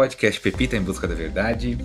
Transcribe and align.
Podcast 0.00 0.40
Pepita 0.40 0.78
em 0.78 0.82
Busca 0.82 1.06
da 1.06 1.14
Verdade. 1.14 1.76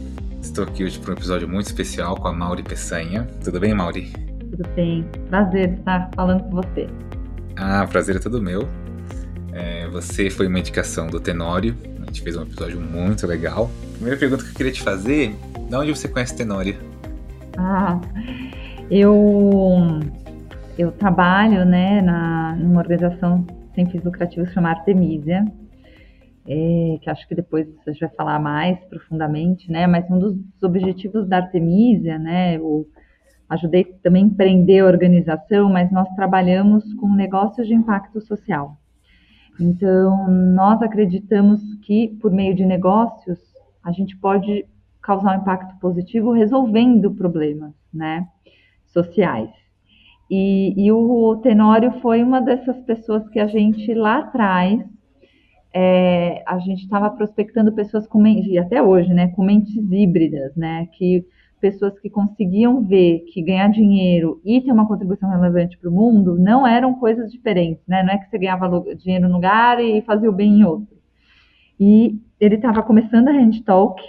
Estou 0.42 0.64
aqui 0.64 0.86
hoje 0.86 0.98
para 0.98 1.12
um 1.12 1.16
episódio 1.16 1.50
muito 1.50 1.66
especial 1.66 2.16
com 2.16 2.30
a 2.30 2.32
Mauri 2.32 2.64
Peçanha. 2.64 3.28
Tudo 3.44 3.60
bem, 3.60 3.74
Mauri? 3.74 4.14
Tudo 4.52 4.66
bem. 4.74 5.04
Prazer 5.28 5.74
estar 5.74 6.10
falando 6.16 6.44
com 6.44 6.52
você. 6.52 6.88
Ah, 7.58 7.86
prazer 7.86 8.16
é 8.16 8.20
todo 8.20 8.42
meu. 8.42 8.70
É, 9.52 9.90
você 9.90 10.30
foi 10.30 10.48
uma 10.48 10.58
indicação 10.58 11.08
do 11.08 11.20
Tenório. 11.20 11.76
A 12.04 12.06
gente 12.06 12.22
fez 12.22 12.38
um 12.38 12.44
episódio 12.44 12.80
muito 12.80 13.28
legal. 13.28 13.70
Primeira 13.96 14.18
pergunta 14.18 14.46
que 14.46 14.52
eu 14.52 14.56
queria 14.56 14.72
te 14.72 14.82
fazer: 14.82 15.36
de 15.70 15.76
onde 15.76 15.92
você 15.94 16.08
conhece 16.08 16.38
Tenório? 16.38 16.78
Ah, 17.58 18.00
eu 18.90 20.00
eu 20.78 20.90
trabalho, 20.94 21.66
né, 21.66 22.02
na 22.02 22.56
numa 22.56 22.80
organização 22.80 23.46
sem 23.76 23.86
fins 23.90 24.06
lucrativos 24.06 24.54
chamada 24.54 24.80
Artemisia, 24.80 25.46
é, 26.48 27.00
que 27.02 27.10
acho 27.10 27.28
que 27.28 27.34
depois 27.34 27.68
a 27.86 27.92
gente 27.92 28.02
vai 28.02 28.10
falar 28.10 28.40
mais 28.40 28.80
profundamente, 28.86 29.72
né? 29.72 29.88
Mas 29.88 30.10
um 30.10 30.20
dos 30.20 30.36
objetivos 30.64 31.28
da 31.28 31.38
Artemisia, 31.38 32.20
né? 32.20 32.58
Eu 32.58 32.88
ajudei 33.50 33.84
também 34.04 34.24
a 34.24 34.28
empreender 34.28 34.80
a 34.80 34.86
organização, 34.86 35.70
mas 35.72 35.92
nós 35.92 36.08
trabalhamos 36.16 36.94
com 36.96 37.14
negócios 37.14 37.68
de 37.68 37.74
impacto 37.74 38.22
social. 38.22 38.78
Então, 39.60 40.28
nós 40.30 40.82
acreditamos 40.82 41.62
que 41.82 42.10
por 42.22 42.32
meio 42.32 42.56
de 42.56 42.66
negócios 42.66 43.40
a 43.84 43.92
gente 43.92 44.16
pode 44.18 44.66
causar 45.02 45.38
um 45.38 45.42
impacto 45.42 45.80
positivo 45.80 46.32
resolvendo 46.32 47.12
problemas, 47.12 47.74
né? 47.94 48.28
Sociais. 48.86 49.50
E, 50.30 50.74
e 50.76 50.92
o 50.92 51.36
Tenório 51.38 51.92
foi 52.02 52.24
uma 52.24 52.42
dessas 52.42 52.78
pessoas 52.82 53.28
que 53.30 53.40
a 53.40 53.48
gente 53.48 53.94
lá 53.94 54.20
atrás 54.20 54.84
é, 55.78 56.42
a 56.48 56.58
gente 56.60 56.84
estava 56.84 57.10
prospectando 57.10 57.74
pessoas 57.74 58.08
com 58.08 58.26
e 58.26 58.58
até 58.58 58.82
hoje, 58.82 59.14
né, 59.14 59.28
com 59.28 59.44
mentes 59.44 59.76
híbridas, 59.92 60.56
né, 60.56 60.88
que 60.94 61.26
pessoas 61.60 62.00
que 62.00 62.10
conseguiam 62.10 62.82
ver 62.82 63.26
que 63.34 63.42
ganhar 63.42 63.68
dinheiro 63.70 64.40
e 64.46 64.62
ter 64.62 64.72
uma 64.72 64.88
contribuição 64.88 65.30
relevante 65.30 65.78
para 65.78 65.90
o 65.90 65.94
mundo 65.94 66.38
não 66.40 66.66
eram 66.66 66.94
coisas 66.94 67.30
diferentes, 67.32 67.84
né? 67.88 68.04
Não 68.04 68.14
é 68.14 68.18
que 68.18 68.30
você 68.30 68.38
ganhava 68.38 68.84
dinheiro 68.96 69.28
num 69.28 69.36
lugar 69.36 69.84
e 69.84 70.02
fazia 70.04 70.30
o 70.30 70.34
bem 70.34 70.60
em 70.60 70.64
outro. 70.64 70.96
E 71.80 72.20
ele 72.40 72.56
estava 72.56 72.84
começando 72.84 73.30
a 73.30 73.32
Hand 73.32 73.62
Talk 73.66 74.02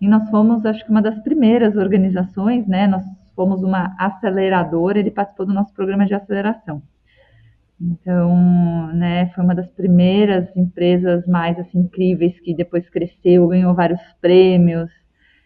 e 0.00 0.08
nós 0.08 0.28
fomos, 0.28 0.66
acho 0.66 0.84
que 0.84 0.90
uma 0.90 1.00
das 1.00 1.18
primeiras 1.20 1.76
organizações, 1.76 2.66
né? 2.66 2.86
Nós 2.86 3.04
fomos 3.34 3.62
uma 3.62 3.94
aceleradora, 3.98 4.98
ele 4.98 5.10
participou 5.10 5.46
do 5.46 5.54
nosso 5.54 5.72
programa 5.72 6.04
de 6.04 6.14
aceleração. 6.14 6.82
Então, 7.84 8.92
né, 8.94 9.28
foi 9.34 9.42
uma 9.42 9.56
das 9.56 9.68
primeiras 9.72 10.56
empresas 10.56 11.26
mais 11.26 11.58
assim, 11.58 11.80
incríveis 11.80 12.38
que 12.38 12.54
depois 12.54 12.88
cresceu, 12.88 13.48
ganhou 13.48 13.74
vários 13.74 14.00
prêmios, 14.20 14.88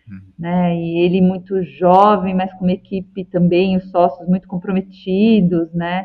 uhum. 0.07 0.21
né? 0.39 0.77
E 0.77 0.99
ele 0.99 1.23
muito 1.23 1.63
jovem, 1.63 2.35
mas 2.35 2.53
com 2.53 2.65
uma 2.65 2.73
equipe 2.73 3.25
também, 3.25 3.79
os 3.79 3.91
sócios 3.91 4.29
muito 4.29 4.47
comprometidos, 4.47 5.73
né? 5.73 6.05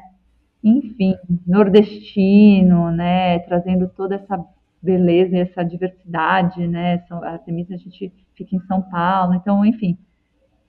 Enfim, 0.64 1.16
nordestino, 1.46 2.90
né? 2.92 3.40
Trazendo 3.40 3.90
toda 3.90 4.16
essa 4.16 4.42
beleza 4.82 5.36
e 5.36 5.40
essa 5.42 5.64
diversidade, 5.64 6.66
né? 6.66 7.04
A 7.24 7.38
Temisa 7.40 7.74
a 7.76 7.78
gente 7.78 8.10
fica 8.36 8.56
em 8.56 8.62
São 8.68 8.82
Paulo, 8.82 9.34
então, 9.34 9.66
enfim, 9.66 9.98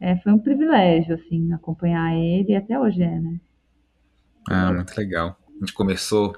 é, 0.00 0.16
foi 0.16 0.32
um 0.32 0.38
privilégio, 0.40 1.14
assim, 1.14 1.52
acompanhar 1.52 2.16
ele 2.16 2.50
e 2.50 2.56
até 2.56 2.76
hoje 2.76 3.00
é, 3.00 3.20
né? 3.20 3.40
Ah, 4.50 4.72
muito 4.72 4.92
legal. 4.96 5.38
A 5.62 5.64
gente 5.64 5.74
começou, 5.74 6.34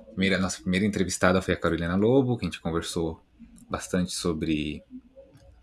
a 0.00 0.04
primeira, 0.10 0.36
nossa 0.36 0.60
primeira 0.60 0.84
entrevistada 0.84 1.40
foi 1.40 1.54
a 1.54 1.56
Carolina 1.56 1.94
Lobo, 1.94 2.36
que 2.36 2.44
a 2.44 2.48
gente 2.48 2.60
conversou 2.60 3.22
bastante 3.70 4.12
sobre 4.12 4.82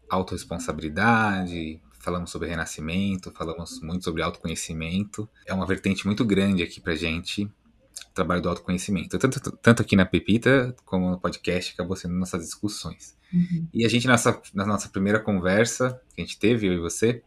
autorresponsabilidade, 0.10 1.82
falamos 2.00 2.32
sobre 2.32 2.48
renascimento, 2.48 3.34
falamos 3.34 3.82
muito 3.82 4.06
sobre 4.06 4.22
autoconhecimento. 4.22 5.28
É 5.46 5.54
uma 5.54 5.66
vertente 5.66 6.06
muito 6.06 6.24
grande 6.24 6.64
aqui 6.64 6.80
pra 6.80 6.96
gente, 6.96 7.44
o 7.44 8.14
trabalho 8.14 8.42
do 8.42 8.48
autoconhecimento. 8.48 9.20
Tanto, 9.20 9.52
tanto 9.58 9.82
aqui 9.82 9.98
na 9.98 10.06
Pepita, 10.06 10.74
como 10.86 11.10
no 11.10 11.20
podcast, 11.20 11.74
acabou 11.74 11.98
sendo 11.98 12.14
nossas 12.14 12.46
discussões. 12.46 13.18
Uhum. 13.34 13.68
E 13.74 13.86
a 13.86 13.90
gente, 13.90 14.08
nessa, 14.08 14.42
na 14.54 14.66
nossa 14.66 14.88
primeira 14.88 15.20
conversa 15.20 16.00
que 16.16 16.22
a 16.22 16.26
gente 16.26 16.40
teve, 16.40 16.68
eu 16.68 16.74
e 16.74 16.80
você, 16.80 17.22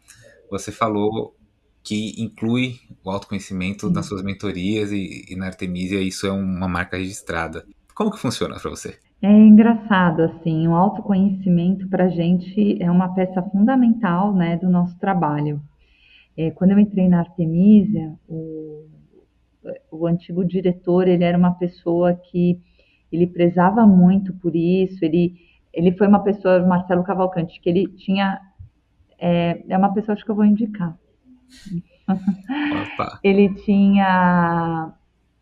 você 0.51 0.73
falou 0.73 1.38
que 1.89 2.23
inclui 2.23 2.75
o 3.03 3.11
autoconhecimento 3.11 3.89
nas 3.89 4.05
suas 4.05 4.23
mentorias 4.23 4.93
e, 4.93 5.25
e, 5.31 5.35
na 5.35 5.47
Artemisia 5.47 6.03
isso 6.03 6.27
é 6.27 6.31
uma 6.31 6.69
marca 6.69 6.99
registrada. 6.99 7.65
Como 7.95 8.11
que 8.11 8.19
funciona 8.19 8.57
para 8.61 8.69
você? 8.69 8.99
É 9.23 9.33
engraçado, 9.33 10.21
assim, 10.23 10.69
o 10.69 10.75
autoconhecimento 10.75 11.89
para 11.89 12.05
a 12.05 12.09
gente 12.11 12.77
é 12.83 12.91
uma 12.91 13.15
peça 13.15 13.43
fundamental, 13.43 14.35
né, 14.35 14.59
do 14.59 14.69
nosso 14.69 14.99
trabalho. 14.99 15.63
É, 16.37 16.51
quando 16.51 16.73
eu 16.73 16.79
entrei 16.79 17.09
na 17.09 17.21
Artemisia, 17.21 18.13
o, 18.29 18.85
o 19.91 20.07
antigo 20.07 20.45
diretor, 20.45 21.09
ele 21.09 21.25
era 21.25 21.39
uma 21.39 21.53
pessoa 21.53 22.15
que 22.15 22.61
ele 23.11 23.27
prezava 23.27 23.87
muito 23.87 24.35
por 24.35 24.55
isso, 24.55 25.03
ele 25.03 25.49
ele 25.73 25.93
foi 25.93 26.07
uma 26.09 26.23
pessoa, 26.23 26.67
Marcelo 26.67 27.05
Cavalcante, 27.05 27.61
que 27.61 27.69
ele 27.69 27.87
tinha. 27.87 28.41
É, 29.19 29.63
é 29.69 29.79
uma 29.79 29.93
pessoa 29.95 30.15
acho 30.15 30.25
que 30.25 30.31
eu 30.31 30.35
vou 30.35 30.45
indicar. 30.45 30.99
Opa. 32.09 33.21
ele 33.23 33.55
tinha 33.55 34.93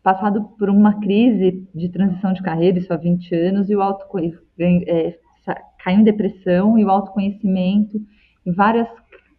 passado 0.03 0.43
por 0.57 0.69
uma 0.69 0.99
crise 0.99 1.67
de 1.73 1.89
transição 1.89 2.33
de 2.33 2.41
carreira, 2.41 2.77
isso 2.77 2.93
há 2.93 2.97
20 2.97 3.35
anos, 3.35 3.69
e 3.69 3.75
o 3.75 3.81
autoconhecimento 3.81 4.89
é, 4.89 5.17
caiu 5.83 5.99
em 5.99 6.03
depressão 6.03 6.77
e 6.77 6.85
o 6.85 6.89
autoconhecimento 6.89 7.99
e 8.45 8.51
várias 8.51 8.87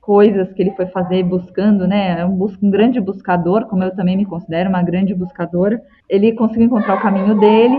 coisas 0.00 0.50
que 0.54 0.62
ele 0.62 0.70
foi 0.70 0.86
fazer 0.86 1.22
buscando, 1.22 1.86
né? 1.86 2.20
É 2.20 2.24
um, 2.24 2.42
um 2.62 2.70
grande 2.70 2.98
buscador, 2.98 3.66
como 3.66 3.84
eu 3.84 3.94
também 3.94 4.16
me 4.16 4.24
considero 4.24 4.70
uma 4.70 4.82
grande 4.82 5.14
buscadora. 5.14 5.82
Ele 6.08 6.32
conseguiu 6.32 6.64
encontrar 6.64 6.96
o 6.96 7.02
caminho 7.02 7.38
dele 7.38 7.76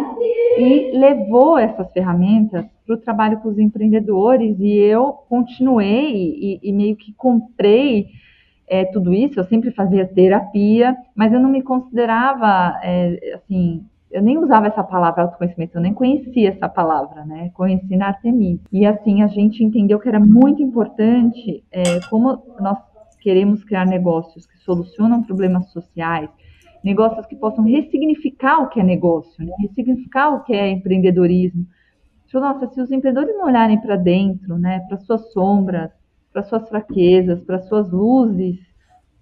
e 0.59 0.91
levou 0.95 1.57
essas 1.57 1.91
ferramentas 1.91 2.65
para 2.85 2.95
o 2.95 2.99
trabalho 2.99 3.39
com 3.39 3.49
os 3.49 3.57
empreendedores 3.57 4.59
e 4.59 4.77
eu 4.77 5.13
continuei 5.27 6.11
e, 6.13 6.59
e 6.61 6.71
meio 6.71 6.95
que 6.95 7.13
comprei 7.13 8.07
é, 8.69 8.85
tudo 8.85 9.13
isso. 9.13 9.39
Eu 9.39 9.43
sempre 9.45 9.71
fazia 9.71 10.07
terapia, 10.07 10.95
mas 11.15 11.33
eu 11.33 11.39
não 11.39 11.49
me 11.49 11.61
considerava 11.61 12.79
é, 12.83 13.33
assim. 13.35 13.83
Eu 14.11 14.23
nem 14.23 14.39
usava 14.39 14.65
essa 14.65 14.83
palavra 14.83 15.23
autoconhecimento, 15.23 15.77
eu 15.77 15.81
nem 15.81 15.93
conhecia 15.93 16.49
essa 16.49 16.67
palavra, 16.67 17.23
né? 17.25 17.51
Conheci 17.53 17.95
na 17.95 18.07
Artemis. 18.07 18.59
E 18.71 18.83
assim, 18.83 19.21
a 19.21 19.27
gente 19.27 19.63
entendeu 19.63 19.99
que 19.99 20.09
era 20.09 20.19
muito 20.19 20.63
importante, 20.63 21.63
é, 21.71 21.83
como 22.09 22.41
nós 22.59 22.79
queremos 23.19 23.63
criar 23.63 23.85
negócios 23.85 24.47
que 24.47 24.57
solucionam 24.59 25.21
problemas 25.21 25.69
sociais, 25.71 26.27
negócios 26.83 27.25
que 27.27 27.35
possam 27.35 27.65
ressignificar 27.65 28.63
o 28.63 28.69
que 28.69 28.79
é 28.79 28.83
negócio, 28.83 29.45
né? 29.45 29.53
ressignificar 29.59 30.29
o 30.29 30.43
que 30.43 30.53
é 30.53 30.69
empreendedorismo. 30.69 31.67
Nossa, 32.33 32.67
se 32.67 32.81
os 32.81 32.91
empreendedores 32.91 33.35
não 33.35 33.47
olharem 33.47 33.79
para 33.81 33.95
dentro, 33.95 34.57
né, 34.57 34.81
para 34.87 34.97
suas 34.97 35.33
sombras, 35.33 35.91
para 36.31 36.43
suas 36.43 36.67
fraquezas, 36.69 37.41
para 37.41 37.59
suas 37.59 37.91
luzes, 37.91 38.59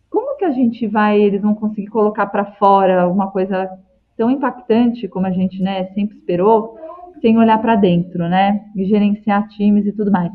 como 0.09 0.37
que 0.37 0.45
a 0.45 0.51
gente 0.51 0.87
vai, 0.87 1.19
eles 1.21 1.41
vão 1.41 1.55
conseguir 1.55 1.87
colocar 1.87 2.27
para 2.27 2.53
fora 2.53 3.07
uma 3.07 3.31
coisa 3.31 3.69
tão 4.15 4.31
impactante 4.31 5.07
como 5.07 5.27
a 5.27 5.31
gente, 5.31 5.61
né, 5.61 5.85
sempre 5.93 6.17
esperou, 6.17 6.77
sem 7.21 7.37
olhar 7.37 7.59
para 7.59 7.75
dentro, 7.75 8.27
né, 8.27 8.65
e 8.75 8.85
gerenciar 8.85 9.47
times 9.49 9.85
e 9.85 9.91
tudo 9.91 10.11
mais. 10.11 10.31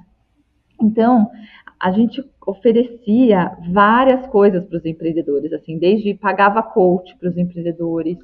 Então, 0.81 1.31
a 1.79 1.91
gente 1.91 2.25
oferecia 2.47 3.57
várias 3.71 4.27
coisas 4.29 4.65
para 4.65 4.79
os 4.79 4.85
empreendedores, 4.85 5.53
assim, 5.53 5.79
desde 5.79 6.15
pagava 6.15 6.63
coach 6.63 7.17
para 7.17 7.29
os 7.29 7.37
empreendedores, 7.37 8.19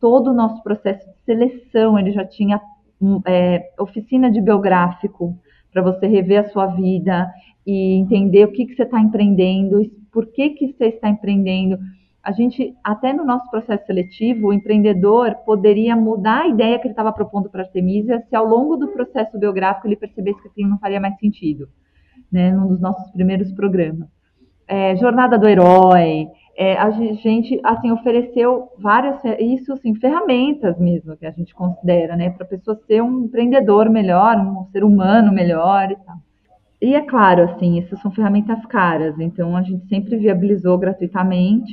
todo 0.00 0.30
o 0.30 0.34
nosso 0.34 0.62
processo 0.62 1.06
de 1.06 1.16
seleção, 1.24 1.98
ele 1.98 2.10
já 2.10 2.24
tinha 2.24 2.60
hum, 3.00 3.20
é, 3.26 3.70
oficina 3.78 4.30
de 4.30 4.40
biográfico 4.40 5.38
para 5.72 5.82
você 5.82 6.06
rever 6.06 6.40
a 6.40 6.48
sua 6.50 6.66
vida 6.66 7.30
e 7.66 7.94
entender 7.94 8.44
o 8.44 8.52
que, 8.52 8.66
que 8.66 8.74
você 8.74 8.82
está 8.82 9.00
empreendendo, 9.00 9.80
por 10.10 10.26
que, 10.26 10.50
que 10.50 10.72
você 10.72 10.86
está 10.86 11.08
empreendendo. 11.08 11.78
A 12.22 12.30
gente, 12.30 12.74
até 12.84 13.12
no 13.12 13.24
nosso 13.24 13.50
processo 13.50 13.84
seletivo, 13.84 14.48
o 14.48 14.52
empreendedor 14.52 15.34
poderia 15.44 15.96
mudar 15.96 16.42
a 16.42 16.48
ideia 16.48 16.78
que 16.78 16.86
ele 16.86 16.92
estava 16.92 17.12
propondo 17.12 17.50
para 17.50 17.62
a 17.62 17.64
Artemisia 17.64 18.22
se 18.28 18.36
ao 18.36 18.46
longo 18.46 18.76
do 18.76 18.88
processo 18.88 19.38
biográfico 19.38 19.88
ele 19.88 19.96
percebesse 19.96 20.40
que 20.40 20.48
aquilo 20.48 20.70
não 20.70 20.78
faria 20.78 21.00
mais 21.00 21.18
sentido 21.18 21.68
né, 22.30 22.52
num 22.52 22.68
dos 22.68 22.80
nossos 22.80 23.10
primeiros 23.10 23.52
programas. 23.52 24.08
É, 24.68 24.94
Jornada 24.96 25.36
do 25.36 25.48
Herói, 25.48 26.28
é, 26.56 26.76
a 26.76 26.90
gente 26.90 27.60
assim 27.64 27.90
ofereceu 27.90 28.68
várias 28.78 29.20
isso 29.40 29.72
assim 29.72 29.94
ferramentas 29.94 30.78
mesmo 30.78 31.16
que 31.16 31.24
a 31.24 31.30
gente 31.30 31.54
considera 31.54 32.14
né 32.14 32.28
para 32.28 32.44
a 32.44 32.48
pessoa 32.48 32.78
ser 32.86 33.02
um 33.02 33.24
empreendedor 33.24 33.88
melhor 33.88 34.36
um 34.36 34.66
ser 34.70 34.84
humano 34.84 35.32
melhor 35.32 35.90
e 35.90 35.96
tal 35.96 36.16
e 36.82 36.94
é 36.94 37.00
claro 37.00 37.44
assim 37.44 37.78
essas 37.78 38.00
são 38.02 38.10
ferramentas 38.10 38.64
caras 38.66 39.18
então 39.18 39.56
a 39.56 39.62
gente 39.62 39.86
sempre 39.88 40.16
viabilizou 40.16 40.76
gratuitamente 40.76 41.72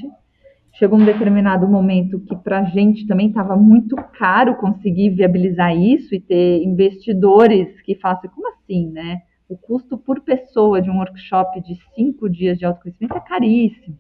chegou 0.74 0.98
um 0.98 1.06
determinado 1.06 1.68
momento 1.68 2.20
que 2.22 2.36
para 2.38 2.60
a 2.60 2.64
gente 2.64 3.06
também 3.06 3.28
estava 3.28 3.56
muito 3.56 3.96
caro 4.18 4.56
conseguir 4.56 5.10
viabilizar 5.10 5.76
isso 5.76 6.16
e 6.16 6.22
ter 6.22 6.64
investidores 6.64 7.82
que 7.82 7.96
façam, 7.96 8.30
como 8.30 8.48
assim, 8.50 8.90
né? 8.90 9.22
O 9.50 9.58
custo 9.58 9.98
por 9.98 10.22
pessoa 10.22 10.82
de 10.82 10.90
um 10.90 11.00
workshop 11.00 11.60
de 11.62 11.76
cinco 11.96 12.30
dias 12.30 12.58
de 12.58 12.66
autoconhecimento 12.66 13.18
é 13.18 13.20
caríssimo. 13.20 13.98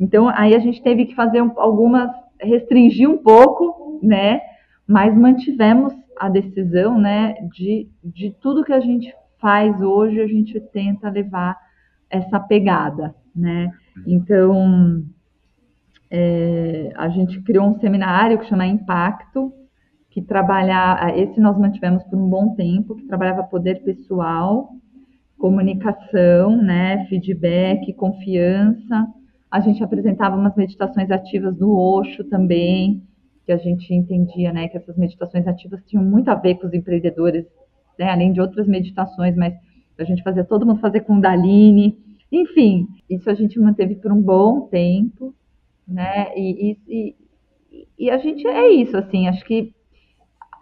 Então, 0.00 0.28
aí 0.30 0.54
a 0.54 0.58
gente 0.58 0.82
teve 0.82 1.04
que 1.04 1.14
fazer 1.14 1.38
algumas, 1.56 2.10
restringir 2.40 3.08
um 3.08 3.18
pouco, 3.18 4.00
né? 4.02 4.40
Mas 4.88 5.14
mantivemos 5.14 5.92
a 6.18 6.28
decisão, 6.28 6.98
né? 6.98 7.34
De, 7.52 7.88
de 8.02 8.30
tudo 8.40 8.64
que 8.64 8.72
a 8.72 8.80
gente 8.80 9.14
faz 9.40 9.80
hoje, 9.80 10.20
a 10.20 10.26
gente 10.26 10.60
tenta 10.72 11.08
levar 11.08 11.56
essa 12.08 12.38
pegada, 12.38 13.14
né? 13.34 13.70
Então, 14.06 15.04
é, 16.10 16.92
a 16.96 17.08
gente 17.08 17.40
criou 17.42 17.66
um 17.66 17.78
seminário 17.78 18.38
que 18.38 18.46
chama 18.46 18.66
Impacto, 18.66 19.52
que 20.10 20.20
trabalha, 20.20 21.12
esse 21.16 21.40
nós 21.40 21.56
mantivemos 21.56 22.02
por 22.04 22.18
um 22.18 22.28
bom 22.28 22.54
tempo, 22.54 22.96
que 22.96 23.06
trabalhava 23.06 23.44
poder 23.44 23.82
pessoal, 23.84 24.70
comunicação, 25.38 26.56
né, 26.56 27.06
feedback, 27.06 27.92
confiança. 27.94 29.06
A 29.50 29.60
gente 29.60 29.82
apresentava 29.82 30.36
umas 30.36 30.54
meditações 30.56 31.10
ativas 31.10 31.56
do 31.56 31.74
Osho 31.76 32.24
também, 32.24 33.02
que 33.46 33.52
a 33.52 33.56
gente 33.56 33.94
entendia, 33.94 34.52
né, 34.52 34.68
que 34.68 34.76
essas 34.76 34.96
meditações 34.96 35.46
ativas 35.46 35.80
tinham 35.86 36.04
muito 36.04 36.28
a 36.28 36.34
ver 36.34 36.56
com 36.56 36.66
os 36.66 36.74
empreendedores, 36.74 37.46
né, 38.00 38.10
além 38.10 38.32
de 38.32 38.40
outras 38.40 38.66
meditações, 38.66 39.36
mas 39.36 39.54
a 39.98 40.04
gente 40.04 40.22
fazia 40.22 40.42
todo 40.42 40.66
mundo 40.66 40.80
fazer 40.80 41.00
Kundalini, 41.00 41.96
enfim, 42.32 42.88
isso 43.08 43.28
a 43.28 43.34
gente 43.34 43.58
manteve 43.60 43.94
por 43.96 44.10
um 44.10 44.20
bom 44.20 44.62
tempo 44.62 45.34
né? 45.90 46.32
E, 46.36 46.78
e, 46.88 47.16
e, 47.98 48.10
a 48.10 48.18
gente 48.18 48.46
é 48.46 48.70
isso, 48.70 48.96
assim, 48.96 49.26
acho 49.26 49.44
que 49.44 49.74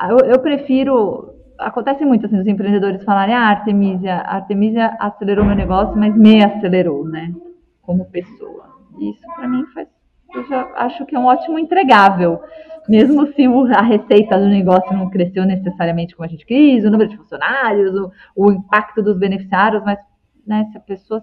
eu, 0.08 0.30
eu, 0.30 0.40
prefiro. 0.40 1.34
Acontece 1.58 2.04
muito 2.04 2.24
assim, 2.24 2.38
os 2.38 2.46
empreendedores 2.46 3.04
falarem, 3.04 3.34
ah, 3.34 3.48
Artemisia, 3.48 4.14
Artemisia 4.14 4.96
acelerou 4.98 5.44
meu 5.44 5.56
negócio, 5.56 5.96
mas 5.96 6.16
me 6.16 6.42
acelerou, 6.42 7.04
né? 7.04 7.34
Como 7.82 8.04
pessoa. 8.06 8.78
Isso 8.98 9.20
para 9.34 9.48
mim 9.48 9.64
faz. 9.74 9.88
Eu 10.34 10.46
já 10.46 10.72
acho 10.76 11.06
que 11.06 11.14
é 11.16 11.18
um 11.18 11.26
ótimo 11.26 11.58
entregável. 11.58 12.40
Mesmo 12.88 13.26
se 13.34 13.44
a 13.76 13.82
receita 13.82 14.38
do 14.38 14.46
negócio 14.46 14.96
não 14.96 15.10
cresceu 15.10 15.44
necessariamente 15.44 16.16
como 16.16 16.26
a 16.26 16.30
gente 16.30 16.46
quis, 16.46 16.84
o 16.84 16.90
número 16.90 17.10
de 17.10 17.16
funcionários, 17.16 17.94
o, 17.94 18.12
o 18.34 18.52
impacto 18.52 19.02
dos 19.02 19.18
beneficiários, 19.18 19.82
mas 19.84 19.98
né, 20.46 20.66
se 20.72 20.78
a 20.78 20.80
pessoa 20.80 21.20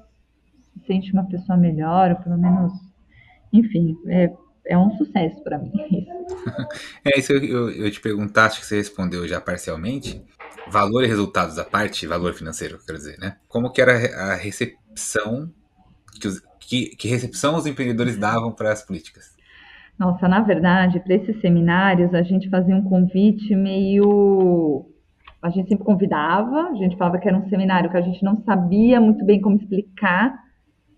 se 0.73 0.85
sente 0.85 1.11
uma 1.11 1.25
pessoa 1.25 1.57
melhor, 1.57 2.11
ou 2.11 2.17
pelo 2.17 2.37
menos 2.37 2.71
enfim, 3.51 3.97
é, 4.07 4.31
é 4.67 4.77
um 4.77 4.95
sucesso 4.97 5.41
para 5.43 5.57
mim. 5.57 5.71
é 7.05 7.19
isso 7.19 7.31
eu, 7.31 7.69
eu, 7.71 7.91
te 7.91 8.01
perguntar, 8.01 8.45
acho 8.45 8.59
que 8.59 8.65
você 8.65 8.77
respondeu 8.77 9.27
já 9.27 9.39
parcialmente. 9.39 10.23
Valor 10.67 11.03
e 11.03 11.07
resultados 11.07 11.59
à 11.59 11.63
parte, 11.63 12.07
valor 12.07 12.33
financeiro, 12.33 12.79
quero 12.85 12.97
dizer, 12.97 13.19
né? 13.19 13.37
Como 13.47 13.71
que 13.71 13.79
era 13.79 13.93
a 14.31 14.35
recepção, 14.35 15.51
que, 16.19 16.27
os, 16.27 16.41
que, 16.67 16.95
que 16.95 17.07
recepção 17.07 17.55
os 17.55 17.65
empreendedores 17.65 18.17
davam 18.17 18.51
para 18.51 18.71
as 18.71 18.83
políticas? 18.83 19.35
Nossa, 19.97 20.27
na 20.27 20.41
verdade, 20.41 20.99
para 20.99 21.15
esses 21.15 21.39
seminários, 21.39 22.13
a 22.13 22.21
gente 22.21 22.49
fazia 22.49 22.75
um 22.75 22.83
convite 22.83 23.55
meio. 23.55 24.85
A 25.41 25.49
gente 25.49 25.69
sempre 25.69 25.85
convidava, 25.85 26.69
a 26.69 26.75
gente 26.75 26.97
falava 26.97 27.17
que 27.17 27.27
era 27.27 27.37
um 27.37 27.47
seminário 27.49 27.89
que 27.89 27.97
a 27.97 28.01
gente 28.01 28.23
não 28.23 28.41
sabia 28.43 28.99
muito 28.99 29.23
bem 29.23 29.39
como 29.39 29.55
explicar, 29.55 30.35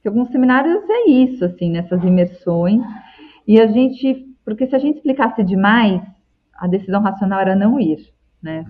que 0.01 0.07
alguns 0.07 0.29
seminários 0.31 0.83
é 0.89 1.09
isso, 1.09 1.43
assim, 1.45 1.69
nessas 1.69 2.01
imersões. 2.03 2.81
E 3.45 3.59
a 3.59 3.67
gente, 3.67 4.25
porque 4.43 4.65
se 4.65 4.75
a 4.75 4.79
gente 4.79 4.97
explicasse 4.97 5.43
demais, 5.43 6.01
a 6.57 6.67
decisão 6.67 7.01
racional 7.01 7.41
era 7.41 7.55
não 7.55 7.79
ir, 7.79 7.99
né? 8.41 8.65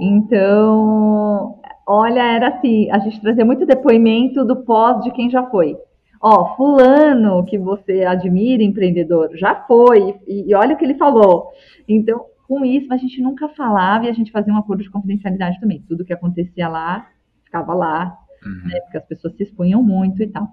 Então, 0.00 1.60
olha, 1.86 2.22
era 2.22 2.48
assim, 2.48 2.90
a 2.90 2.98
gente 2.98 3.20
trazia 3.20 3.44
muito 3.44 3.64
depoimento 3.64 4.44
do 4.44 4.64
pós 4.64 5.02
de 5.04 5.12
quem 5.12 5.30
já 5.30 5.44
foi. 5.46 5.76
Ó, 6.20 6.54
fulano 6.54 7.44
que 7.46 7.56
você 7.56 8.02
admira, 8.04 8.62
empreendedor, 8.62 9.30
já 9.34 9.54
foi, 9.54 10.14
e, 10.28 10.50
e 10.50 10.54
olha 10.54 10.74
o 10.74 10.78
que 10.78 10.84
ele 10.84 10.98
falou. 10.98 11.48
Então, 11.88 12.26
com 12.46 12.64
isso, 12.64 12.92
a 12.92 12.96
gente 12.96 13.22
nunca 13.22 13.48
falava 13.48 14.04
e 14.04 14.08
a 14.08 14.12
gente 14.12 14.30
fazia 14.30 14.52
um 14.52 14.58
acordo 14.58 14.82
de 14.82 14.90
confidencialidade 14.90 15.58
também. 15.60 15.82
Tudo 15.88 16.04
que 16.04 16.12
acontecia 16.12 16.68
lá, 16.68 17.08
ficava 17.44 17.72
lá, 17.72 18.18
uhum. 18.44 18.68
né, 18.68 18.80
porque 18.80 18.98
as 18.98 19.06
pessoas 19.06 19.34
se 19.36 19.44
expunham 19.44 19.82
muito 19.82 20.22
e 20.22 20.26
tal. 20.26 20.48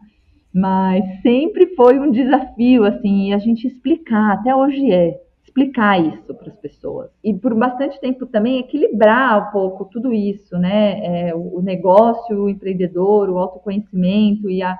Mas 0.54 1.04
sempre 1.22 1.76
foi 1.76 2.00
um 2.00 2.12
desafio, 2.12 2.86
assim, 2.86 3.34
a 3.34 3.38
gente 3.38 3.68
explicar, 3.68 4.34
até 4.34 4.56
hoje 4.56 4.90
é, 4.90 5.20
explicar 5.44 6.00
isso 6.00 6.34
para 6.34 6.48
as 6.48 6.56
pessoas. 6.58 7.10
E 7.24 7.34
por 7.34 7.54
bastante 7.54 8.00
tempo 8.00 8.26
também 8.26 8.60
equilibrar 8.60 9.50
um 9.50 9.52
pouco 9.52 9.86
tudo 9.86 10.14
isso, 10.14 10.58
né? 10.58 11.28
É, 11.30 11.36
o 11.36 11.62
negócio, 11.62 12.44
o 12.44 12.50
empreendedor, 12.50 13.30
o 13.30 13.38
autoconhecimento 13.38 14.50
e 14.50 14.62
a, 14.62 14.78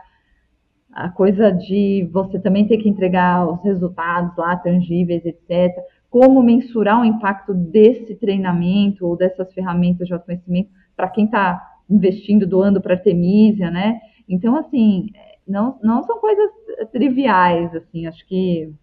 a 0.94 1.10
coisa 1.10 1.52
de 1.52 2.10
você 2.12 2.40
também 2.40 2.68
ter 2.68 2.78
que 2.78 2.90
entregar 2.90 3.48
os 3.48 3.62
resultados 3.64 4.36
lá 4.38 4.56
tangíveis, 4.56 5.26
etc. 5.26 5.76
Como 6.10 6.42
mensurar 6.42 7.02
o 7.02 7.06
impacto 7.06 7.54
desse 7.54 8.16
treinamento 8.16 9.06
ou 9.06 9.16
dessas 9.16 9.54
ferramentas 9.54 10.08
de 10.08 10.14
autoconhecimento 10.14 10.70
para 10.96 11.10
quem 11.10 11.26
está 11.26 11.62
investindo, 11.90 12.48
doando 12.48 12.82
para 12.82 12.96
Artemisia, 12.96 13.70
né? 13.70 14.00
Então, 14.28 14.56
assim, 14.56 15.10
não, 15.48 15.78
não 15.82 16.04
são 16.04 16.20
coisas 16.20 16.52
triviais, 16.92 17.74
assim, 17.76 18.08
acho 18.08 18.26
que, 18.28 18.74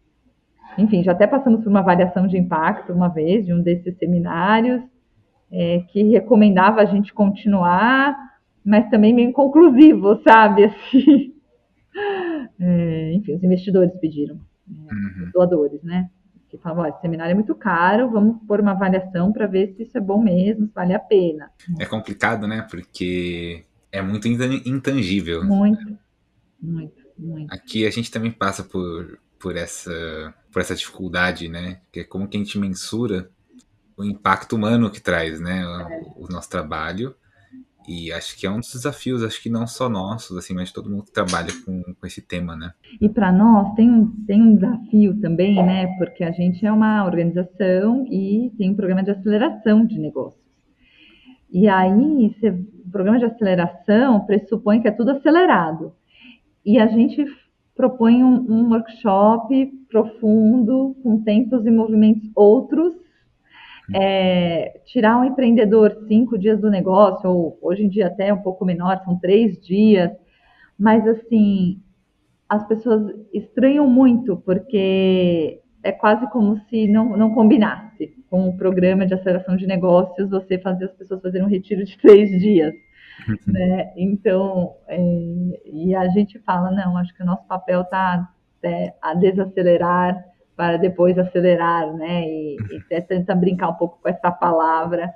enfim, 0.78 1.02
já 1.02 1.12
até 1.12 1.26
passamos 1.26 1.62
por 1.62 1.68
uma 1.68 1.80
avaliação 1.80 2.26
de 2.26 2.38
impacto 2.38 2.92
uma 2.92 3.08
vez, 3.08 3.44
de 3.44 3.52
um 3.52 3.60
desses 3.60 3.96
seminários, 3.98 4.82
é, 5.52 5.80
que 5.88 6.02
recomendava 6.04 6.80
a 6.80 6.86
gente 6.86 7.12
continuar, 7.12 8.16
mas 8.64 8.88
também 8.88 9.12
meio 9.12 9.28
inconclusivo, 9.28 10.20
sabe, 10.22 10.64
assim. 10.70 11.34
É, 12.60 13.12
enfim, 13.12 13.34
os 13.34 13.42
investidores 13.42 13.92
pediram, 14.00 14.36
né? 14.66 14.88
uhum. 14.92 15.24
os 15.26 15.32
doadores, 15.32 15.82
né? 15.82 16.10
que 16.56 16.62
falavam, 16.62 16.86
esse 16.86 17.00
seminário 17.00 17.32
é 17.32 17.34
muito 17.34 17.54
caro, 17.54 18.10
vamos 18.10 18.36
pôr 18.46 18.60
uma 18.60 18.72
avaliação 18.72 19.32
para 19.32 19.46
ver 19.46 19.74
se 19.74 19.82
isso 19.82 19.98
é 19.98 20.00
bom 20.00 20.22
mesmo, 20.22 20.66
se 20.66 20.72
vale 20.72 20.94
a 20.94 21.00
pena. 21.00 21.50
É 21.80 21.84
complicado, 21.84 22.46
né? 22.46 22.66
Porque 22.70 23.64
é 23.90 24.00
muito 24.00 24.28
intangível. 24.28 25.44
Muito, 25.44 25.98
muito, 26.60 27.02
muito. 27.18 27.52
Aqui 27.52 27.84
a 27.86 27.90
gente 27.90 28.10
também 28.10 28.30
passa 28.30 28.62
por, 28.62 29.18
por, 29.38 29.56
essa, 29.56 30.34
por 30.52 30.62
essa 30.62 30.76
dificuldade, 30.76 31.48
né? 31.48 31.80
Que 31.90 32.00
é 32.00 32.04
como 32.04 32.28
que 32.28 32.36
a 32.36 32.40
gente 32.40 32.58
mensura 32.58 33.28
o 33.96 34.04
impacto 34.04 34.54
humano 34.54 34.90
que 34.90 35.00
traz, 35.00 35.40
né? 35.40 35.66
O, 36.16 36.26
o 36.26 36.28
nosso 36.28 36.48
trabalho 36.48 37.16
e 37.86 38.12
acho 38.12 38.38
que 38.38 38.46
é 38.46 38.50
um 38.50 38.60
dos 38.60 38.72
desafios, 38.72 39.22
acho 39.22 39.42
que 39.42 39.50
não 39.50 39.66
só 39.66 39.88
nossos, 39.88 40.36
assim, 40.36 40.54
mas 40.54 40.72
todo 40.72 40.88
mundo 40.88 41.04
que 41.04 41.12
trabalha 41.12 41.48
com, 41.64 41.82
com 41.82 42.06
esse 42.06 42.22
tema, 42.22 42.56
né? 42.56 42.72
E 43.00 43.08
para 43.08 43.30
nós 43.30 43.74
tem 43.74 43.90
um, 43.90 44.10
tem 44.26 44.42
um 44.42 44.54
desafio 44.54 45.20
também, 45.20 45.56
né? 45.56 45.86
Porque 45.98 46.24
a 46.24 46.30
gente 46.30 46.64
é 46.64 46.72
uma 46.72 47.04
organização 47.04 48.06
e 48.10 48.50
tem 48.56 48.70
um 48.70 48.74
programa 48.74 49.02
de 49.02 49.10
aceleração 49.10 49.84
de 49.84 49.98
negócios. 49.98 50.42
E 51.52 51.68
aí, 51.68 52.34
o 52.84 52.90
programa 52.90 53.18
de 53.18 53.26
aceleração 53.26 54.26
pressupõe 54.26 54.80
que 54.80 54.88
é 54.88 54.90
tudo 54.90 55.10
acelerado. 55.10 55.92
E 56.64 56.78
a 56.78 56.86
gente 56.86 57.24
propõe 57.76 58.24
um, 58.24 58.46
um 58.50 58.68
workshop 58.70 59.66
profundo, 59.88 60.96
com 61.02 61.22
tempos 61.22 61.66
e 61.66 61.70
movimentos 61.70 62.28
outros, 62.34 63.03
é, 63.92 64.80
tirar 64.86 65.18
um 65.18 65.24
empreendedor 65.24 66.04
cinco 66.08 66.38
dias 66.38 66.60
do 66.60 66.70
negócio, 66.70 67.28
ou 67.28 67.58
hoje 67.60 67.84
em 67.84 67.88
dia 67.88 68.06
até 68.06 68.32
um 68.32 68.42
pouco 68.42 68.64
menor, 68.64 69.02
são 69.04 69.18
três 69.18 69.60
dias, 69.60 70.10
mas 70.78 71.06
assim, 71.06 71.80
as 72.48 72.66
pessoas 72.66 73.14
estranham 73.32 73.88
muito, 73.88 74.36
porque 74.38 75.60
é 75.82 75.92
quase 75.92 76.28
como 76.30 76.58
se 76.68 76.88
não, 76.88 77.16
não 77.16 77.34
combinasse 77.34 78.14
com 78.30 78.48
o 78.48 78.56
programa 78.56 79.06
de 79.06 79.14
aceleração 79.14 79.56
de 79.56 79.66
negócios 79.66 80.30
você 80.30 80.58
fazer 80.58 80.86
as 80.86 80.92
pessoas 80.92 81.20
fazerem 81.20 81.46
um 81.46 81.50
retiro 81.50 81.84
de 81.84 81.96
três 81.98 82.30
dias. 82.40 82.74
né? 83.46 83.92
Então, 83.96 84.74
é, 84.88 84.98
e 85.64 85.94
a 85.94 86.08
gente 86.08 86.38
fala, 86.40 86.70
não, 86.70 86.96
acho 86.96 87.14
que 87.14 87.22
o 87.22 87.26
nosso 87.26 87.46
papel 87.46 87.82
está 87.82 88.28
é, 88.62 88.94
a 89.00 89.14
desacelerar 89.14 90.24
para 90.56 90.76
depois 90.76 91.18
acelerar, 91.18 91.92
né? 91.94 92.22
E, 92.22 92.56
e 92.70 92.76
até 92.76 93.00
tenta 93.00 93.34
brincar 93.34 93.70
um 93.70 93.74
pouco 93.74 93.98
com 94.00 94.08
essa 94.08 94.30
palavra, 94.30 95.12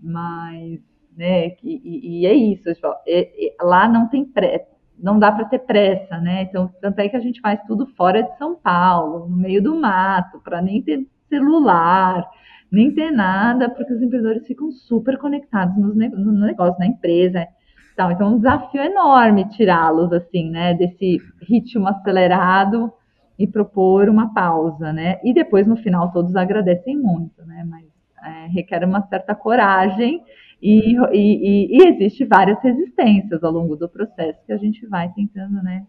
mas, 0.00 0.80
né? 1.16 1.56
E, 1.62 2.20
e 2.22 2.26
é 2.26 2.34
isso, 2.34 2.64
pessoal. 2.64 2.96
E, 3.06 3.54
lá 3.60 3.88
não 3.88 4.08
tem 4.08 4.24
pressa, 4.24 4.68
não 4.98 5.18
dá 5.18 5.32
para 5.32 5.46
ter 5.46 5.60
pressa, 5.60 6.18
né? 6.18 6.42
Então, 6.42 6.70
tanto 6.80 6.98
é 6.98 7.08
que 7.08 7.16
a 7.16 7.20
gente 7.20 7.40
faz 7.40 7.60
tudo 7.66 7.86
fora 7.96 8.22
de 8.22 8.36
São 8.36 8.54
Paulo, 8.54 9.28
no 9.28 9.36
meio 9.36 9.62
do 9.62 9.74
mato, 9.80 10.40
para 10.40 10.60
nem 10.60 10.82
ter 10.82 11.06
celular, 11.28 12.26
nem 12.70 12.92
ter 12.94 13.10
nada, 13.10 13.70
porque 13.70 13.92
os 13.92 14.02
empreendedores 14.02 14.46
ficam 14.46 14.70
super 14.70 15.18
conectados 15.18 15.76
no 15.76 15.94
negócio, 15.94 16.78
na 16.78 16.86
empresa. 16.86 17.46
Então, 17.92 18.10
é 18.10 18.24
um 18.24 18.36
desafio 18.36 18.82
enorme 18.82 19.48
tirá-los, 19.48 20.12
assim, 20.12 20.50
né, 20.50 20.74
desse 20.74 21.18
ritmo 21.42 21.88
acelerado 21.88 22.92
e 23.38 23.46
propor 23.46 24.08
uma 24.08 24.34
pausa, 24.34 24.92
né? 24.92 25.20
E 25.22 25.32
depois 25.32 25.66
no 25.66 25.76
final 25.76 26.12
todos 26.12 26.34
agradecem 26.34 26.96
muito, 26.96 27.44
né? 27.46 27.64
Mas 27.68 27.84
é, 28.24 28.46
requer 28.48 28.84
uma 28.84 29.06
certa 29.06 29.34
coragem 29.34 30.22
e, 30.60 30.96
e, 31.12 31.78
e, 31.78 31.88
existe 31.88 32.24
várias 32.24 32.60
resistências 32.60 33.44
ao 33.44 33.52
longo 33.52 33.76
do 33.76 33.88
processo 33.88 34.40
que 34.44 34.52
a 34.52 34.56
gente 34.56 34.84
vai 34.86 35.08
tentando, 35.12 35.62
né? 35.62 35.86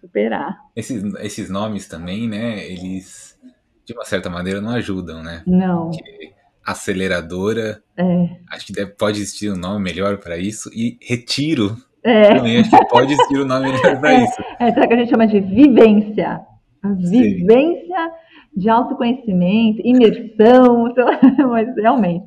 Superar. 0.00 0.58
Esses, 0.74 1.04
esses 1.20 1.48
nomes 1.48 1.86
também, 1.86 2.28
né? 2.28 2.66
Eles 2.66 3.38
de 3.84 3.92
uma 3.92 4.04
certa 4.04 4.28
maneira 4.28 4.60
não 4.60 4.70
ajudam, 4.70 5.22
né? 5.22 5.42
Não. 5.46 5.90
Porque 5.90 6.32
aceleradora, 6.64 7.82
é. 7.96 8.28
acho 8.50 8.66
que 8.66 8.72
deve, 8.72 8.92
pode 8.92 9.20
existir 9.20 9.52
um 9.52 9.56
nome 9.56 9.82
melhor 9.82 10.18
para 10.18 10.36
isso 10.36 10.70
e 10.72 10.96
retiro 11.00 11.76
é. 12.04 12.34
também 12.34 12.58
acho 12.58 12.70
que 12.70 12.86
pode 12.86 13.12
existir 13.12 13.40
um 13.40 13.44
nome 13.44 13.72
melhor 13.72 14.00
para 14.00 14.14
é. 14.14 14.24
isso. 14.24 14.42
É, 14.58 14.72
será 14.72 14.86
que 14.86 14.94
a 14.94 14.96
gente 14.96 15.10
chama 15.10 15.26
de 15.26 15.40
vivência? 15.40 16.40
A 16.82 16.92
vivência 16.92 17.96
Sim. 17.96 18.60
de 18.60 18.68
autoconhecimento, 18.68 19.80
imersão, 19.84 20.92
mas 21.50 21.74
realmente. 21.76 22.26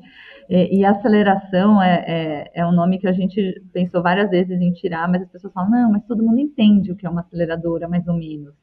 E, 0.50 0.80
e 0.80 0.86
aceleração 0.86 1.82
é, 1.82 2.06
é, 2.08 2.52
é, 2.62 2.66
um 2.66 2.72
nome 2.72 3.00
que 3.00 3.08
a 3.08 3.12
gente 3.12 3.62
pensou 3.74 4.02
várias 4.02 4.30
vezes 4.30 4.62
em 4.62 4.72
tirar, 4.74 5.10
mas 5.10 5.24
as 5.24 5.30
pessoas 5.30 5.54
falam, 5.54 5.72
não, 5.72 5.92
mas 5.92 6.06
todo 6.06 6.24
mundo 6.24 6.40
entende 6.40 6.92
o 6.92 6.96
que 6.96 7.06
é 7.06 7.10
uma 7.10 7.22
aceleradora, 7.22 7.88
mais 7.88 8.08
ou 8.08 8.16
menos. 8.16 8.54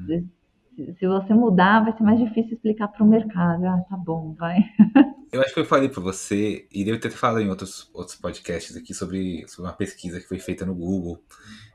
Uhum. 0.00 0.28
Se, 0.74 0.94
se 0.98 1.06
você 1.06 1.32
mudar, 1.32 1.84
vai 1.84 1.96
ser 1.96 2.02
mais 2.02 2.18
difícil 2.18 2.54
explicar 2.54 2.88
para 2.88 3.04
o 3.04 3.08
mercado. 3.08 3.64
Ah, 3.64 3.84
tá 3.88 3.96
bom, 3.96 4.34
vai. 4.38 4.58
Eu 5.32 5.40
acho 5.40 5.54
que 5.54 5.60
eu 5.60 5.64
falei 5.64 5.88
para 5.88 6.02
você, 6.02 6.66
e 6.72 6.84
devo 6.84 6.98
ter 6.98 7.08
falado 7.10 7.40
em 7.40 7.48
outros, 7.48 7.88
outros 7.94 8.16
podcasts 8.16 8.76
aqui 8.76 8.92
sobre, 8.92 9.46
sobre 9.46 9.70
uma 9.70 9.76
pesquisa 9.76 10.18
que 10.18 10.26
foi 10.26 10.40
feita 10.40 10.66
no 10.66 10.74
Google. 10.74 11.22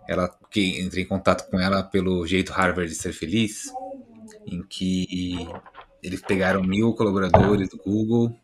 Ela, 0.08 0.30
que 0.52 0.82
entrei 0.82 1.04
em 1.04 1.08
contato 1.08 1.50
com 1.50 1.60
ela 1.60 1.84
pelo 1.84 2.26
jeito 2.28 2.52
Harvard 2.52 2.90
de 2.90 2.96
ser 2.96 3.14
feliz, 3.14 3.72
em 4.46 4.62
que 4.62 5.48
eles 6.04 6.22
pegaram 6.22 6.62
mil 6.62 6.94
colaboradores 6.94 7.70
do 7.70 7.78
Google 7.78 8.38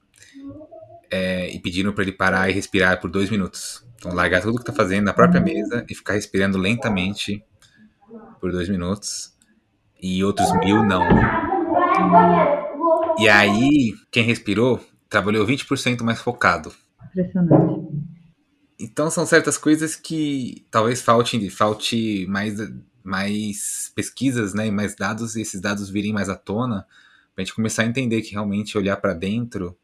é, 1.11 1.49
e 1.49 1.59
pediram 1.59 1.93
para 1.93 2.03
ele 2.03 2.11
parar 2.11 2.49
e 2.49 2.53
respirar 2.53 2.99
por 2.99 3.09
dois 3.09 3.29
minutos. 3.29 3.85
Então, 3.95 4.13
largar 4.13 4.41
tudo 4.41 4.55
que 4.55 4.61
está 4.61 4.73
fazendo 4.73 5.05
na 5.05 5.13
própria 5.13 5.39
mesa 5.39 5.85
e 5.87 5.93
ficar 5.93 6.13
respirando 6.13 6.57
lentamente 6.57 7.43
por 8.39 8.51
dois 8.51 8.67
minutos. 8.67 9.31
E 10.01 10.23
outros 10.23 10.51
mil 10.53 10.83
não. 10.83 11.07
E 13.19 13.29
aí, 13.29 13.93
quem 14.09 14.23
respirou 14.23 14.79
trabalhou 15.07 15.45
20% 15.45 16.01
mais 16.01 16.19
focado. 16.19 16.73
Impressionante. 17.09 17.80
Então 18.81 19.09
são 19.11 19.25
certas 19.25 19.57
coisas 19.57 19.95
que 19.95 20.65
talvez 20.71 21.01
falte, 21.01 21.49
falte 21.49 22.25
mais, 22.27 22.57
mais 23.03 23.91
pesquisas, 23.95 24.53
né, 24.53 24.71
mais 24.71 24.95
dados, 24.95 25.35
e 25.35 25.41
esses 25.41 25.61
dados 25.61 25.89
virem 25.89 26.11
mais 26.11 26.29
à 26.29 26.35
tona, 26.35 26.85
para 27.33 27.41
a 27.41 27.45
gente 27.45 27.55
começar 27.55 27.83
a 27.83 27.85
entender 27.85 28.21
que 28.21 28.31
realmente 28.31 28.77
olhar 28.77 28.97
para 28.97 29.13
dentro 29.13 29.77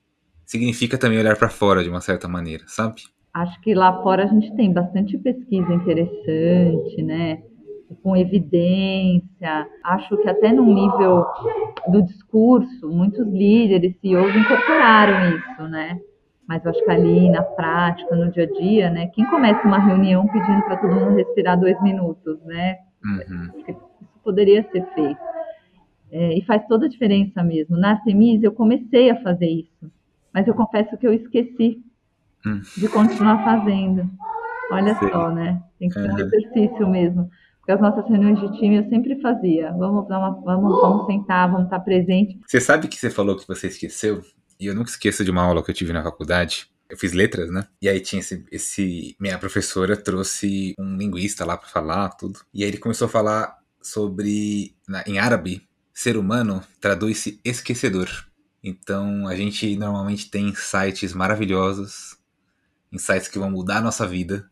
significa 0.45 0.97
também 0.97 1.19
olhar 1.19 1.37
para 1.37 1.49
fora 1.49 1.83
de 1.83 1.89
uma 1.89 2.01
certa 2.01 2.27
maneira, 2.27 2.63
sabe? 2.67 3.03
Acho 3.33 3.59
que 3.61 3.75
lá 3.75 4.01
fora 4.01 4.23
a 4.23 4.27
gente 4.27 4.55
tem 4.55 4.73
bastante 4.73 5.17
pesquisa 5.17 5.71
interessante, 5.71 7.03
né? 7.03 7.43
Com 8.01 8.17
evidência. 8.17 9.67
Acho 9.83 10.17
que 10.17 10.27
até 10.27 10.51
num 10.51 10.73
nível 10.73 11.23
do 11.89 12.01
discurso, 12.01 12.89
muitos 12.89 13.27
líderes, 13.27 13.95
CEOs 14.01 14.35
incorporaram 14.35 15.37
isso, 15.37 15.67
né? 15.67 15.99
Mas 16.47 16.63
eu 16.63 16.71
acho 16.71 16.83
que 16.83 16.91
ali 16.91 17.29
na 17.29 17.43
prática, 17.43 18.15
no 18.15 18.31
dia 18.31 18.43
a 18.43 18.59
dia, 18.59 18.89
né? 18.89 19.07
Quem 19.07 19.25
começa 19.25 19.67
uma 19.67 19.79
reunião 19.79 20.25
pedindo 20.27 20.61
para 20.63 20.77
todo 20.77 20.95
mundo 20.95 21.15
respirar 21.15 21.59
dois 21.59 21.81
minutos, 21.81 22.39
né? 22.45 22.77
Uhum. 23.03 23.49
Isso 23.59 23.77
poderia 24.23 24.63
ser 24.71 24.85
feito. 24.93 25.19
É, 26.09 26.37
e 26.37 26.41
faz 26.45 26.65
toda 26.67 26.85
a 26.85 26.89
diferença 26.89 27.43
mesmo. 27.43 27.77
Na 27.77 27.91
Artemis 27.91 28.41
eu 28.41 28.51
comecei 28.53 29.09
a 29.09 29.21
fazer 29.21 29.47
isso 29.47 29.91
mas 30.37 30.47
eu 30.47 30.53
confesso 30.53 30.95
que 30.97 31.07
eu 31.07 31.13
esqueci 31.13 31.83
hum. 32.45 32.61
de 32.77 32.87
continuar 32.89 33.43
fazendo. 33.43 34.07
Olha 34.71 34.93
Sim. 34.99 35.09
só, 35.09 35.31
né? 35.31 35.63
Tem 35.79 35.89
que 35.89 35.95
ser 35.95 36.11
um 36.11 36.19
exercício 36.19 36.87
mesmo. 36.87 37.27
Porque 37.57 37.71
as 37.71 37.81
nossas 37.81 38.07
reuniões 38.07 38.39
de 38.39 38.59
time 38.59 38.75
eu 38.75 38.87
sempre 38.87 39.19
fazia. 39.19 39.71
Vamos, 39.71 40.07
dar 40.07 40.19
uma, 40.19 40.39
vamos, 40.41 40.79
vamos 40.79 41.05
sentar, 41.07 41.49
vamos 41.49 41.65
estar 41.65 41.79
presente. 41.79 42.39
Você 42.45 42.61
sabe 42.61 42.87
que 42.87 42.97
você 42.97 43.09
falou 43.09 43.35
que 43.35 43.47
você 43.47 43.65
esqueceu? 43.65 44.21
E 44.59 44.65
eu 44.65 44.75
nunca 44.75 44.89
esqueço 44.89 45.23
de 45.23 45.31
uma 45.31 45.43
aula 45.43 45.63
que 45.63 45.71
eu 45.71 45.75
tive 45.75 45.93
na 45.93 46.03
faculdade. 46.03 46.69
Eu 46.89 46.97
fiz 46.97 47.13
letras, 47.13 47.51
né? 47.51 47.67
E 47.81 47.89
aí 47.89 47.99
tinha 47.99 48.19
esse, 48.19 48.45
esse 48.51 49.15
minha 49.19 49.37
professora 49.37 49.95
trouxe 49.97 50.73
um 50.79 50.97
linguista 50.97 51.45
lá 51.45 51.57
para 51.57 51.67
falar 51.67 52.09
tudo. 52.09 52.39
E 52.53 52.63
aí 52.63 52.69
ele 52.69 52.77
começou 52.77 53.07
a 53.07 53.09
falar 53.09 53.57
sobre 53.81 54.75
na, 54.87 55.03
em 55.05 55.19
árabe, 55.19 55.67
ser 55.93 56.17
humano 56.17 56.63
traduz-se 56.79 57.39
esquecedor. 57.43 58.09
Então 58.63 59.27
a 59.27 59.35
gente 59.35 59.75
normalmente 59.75 60.29
tem 60.29 60.49
insights 60.49 61.13
maravilhosos, 61.13 62.17
insights 62.91 63.27
que 63.27 63.39
vão 63.39 63.51
mudar 63.51 63.77
a 63.77 63.81
nossa 63.81 64.07
vida. 64.07 64.49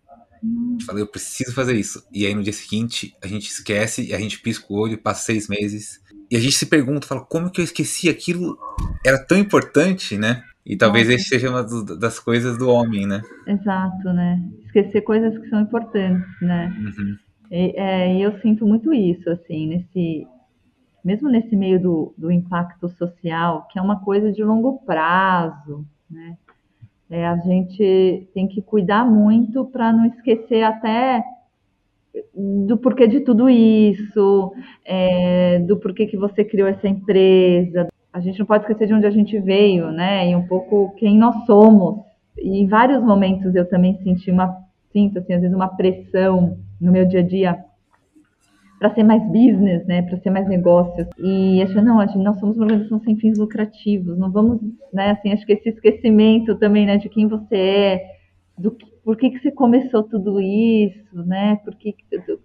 Falei, 0.85 1.01
eu 1.03 1.07
preciso 1.07 1.53
fazer 1.53 1.75
isso. 1.75 2.05
E 2.11 2.25
aí 2.25 2.35
no 2.35 2.43
dia 2.43 2.53
seguinte 2.53 3.15
a 3.21 3.27
gente 3.27 3.49
esquece 3.49 4.05
e 4.05 4.13
a 4.13 4.19
gente 4.19 4.39
pisca 4.39 4.65
o 4.69 4.75
olho, 4.75 4.97
passa 4.97 5.25
seis 5.25 5.47
meses. 5.47 6.01
E 6.29 6.35
a 6.35 6.39
gente 6.39 6.53
se 6.55 6.65
pergunta, 6.65 7.07
fala, 7.07 7.21
como 7.21 7.51
que 7.51 7.61
eu 7.61 7.65
esqueci 7.65 8.09
aquilo? 8.09 8.57
Era 9.05 9.23
tão 9.23 9.37
importante, 9.37 10.17
né? 10.17 10.43
E 10.65 10.75
talvez 10.75 11.07
esse 11.09 11.25
seja 11.25 11.49
uma 11.49 11.63
das 11.97 12.19
coisas 12.19 12.57
do 12.57 12.69
homem, 12.69 13.05
né? 13.05 13.21
Exato, 13.45 14.11
né? 14.11 14.41
Esquecer 14.65 15.01
coisas 15.01 15.37
que 15.37 15.47
são 15.49 15.61
importantes, 15.61 16.27
né? 16.41 16.75
Uhum. 16.77 17.17
E, 17.51 17.79
é, 17.79 18.15
e 18.15 18.21
eu 18.23 18.39
sinto 18.39 18.65
muito 18.65 18.91
isso, 18.91 19.29
assim, 19.29 19.67
nesse, 19.67 20.27
mesmo 21.03 21.29
nesse 21.29 21.55
meio 21.55 21.79
do, 21.79 22.13
do 22.17 22.31
impacto 22.31 22.89
social, 22.89 23.67
que 23.71 23.77
é 23.77 23.81
uma 23.81 23.99
coisa 23.99 24.31
de 24.31 24.43
longo 24.43 24.79
prazo, 24.85 25.85
né? 26.09 26.35
É, 27.07 27.27
a 27.27 27.37
gente 27.37 28.27
tem 28.33 28.47
que 28.47 28.63
cuidar 28.63 29.05
muito 29.05 29.65
para 29.65 29.93
não 29.93 30.07
esquecer 30.07 30.63
até 30.63 31.23
do 32.67 32.77
porquê 32.77 33.07
de 33.07 33.21
tudo 33.21 33.49
isso, 33.49 34.51
é, 34.85 35.59
do 35.59 35.77
porquê 35.77 36.05
que 36.05 36.17
você 36.17 36.43
criou 36.43 36.67
essa 36.67 36.87
empresa. 36.87 37.87
A 38.11 38.19
gente 38.19 38.39
não 38.39 38.45
pode 38.45 38.63
esquecer 38.63 38.87
de 38.87 38.93
onde 38.93 39.05
a 39.05 39.11
gente 39.11 39.37
veio, 39.39 39.91
né? 39.91 40.29
E 40.29 40.35
um 40.35 40.47
pouco 40.47 40.93
quem 40.97 41.17
nós 41.17 41.45
somos. 41.45 42.03
E 42.37 42.61
em 42.61 42.67
vários 42.67 43.03
momentos 43.03 43.53
eu 43.55 43.67
também 43.67 43.97
senti 44.03 44.31
uma, 44.31 44.55
sinto 44.91 45.19
assim, 45.19 45.33
às 45.33 45.41
vezes 45.41 45.55
uma 45.55 45.67
pressão 45.67 46.57
no 46.79 46.91
meu 46.91 47.05
dia 47.05 47.19
a 47.19 47.23
dia 47.23 47.65
para 48.79 48.93
ser 48.93 49.03
mais 49.03 49.23
business, 49.27 49.85
né, 49.87 50.01
para 50.01 50.17
ser 50.17 50.29
mais 50.29 50.47
negócios. 50.47 51.07
E 51.17 51.61
achou, 51.61 51.81
não, 51.81 51.99
a 51.99 52.05
gente, 52.05 52.19
nós 52.19 52.39
somos 52.39 52.57
uma 52.57 52.65
organização 52.65 52.99
sem 52.99 53.15
fins 53.15 53.37
lucrativos, 53.37 54.17
não 54.17 54.31
vamos, 54.31 54.59
né, 54.93 55.11
assim, 55.11 55.31
acho 55.31 55.45
que 55.45 55.53
esse 55.53 55.69
esquecimento 55.69 56.55
também, 56.55 56.85
né, 56.85 56.97
de 56.97 57.09
quem 57.09 57.27
você 57.27 57.55
é, 57.55 58.05
do 58.57 58.71
que, 58.71 58.85
por 59.05 59.15
que, 59.15 59.29
que 59.29 59.39
você 59.39 59.51
começou 59.51 60.01
tudo 60.01 60.41
isso, 60.41 61.23
né, 61.23 61.57
porque 61.63 61.95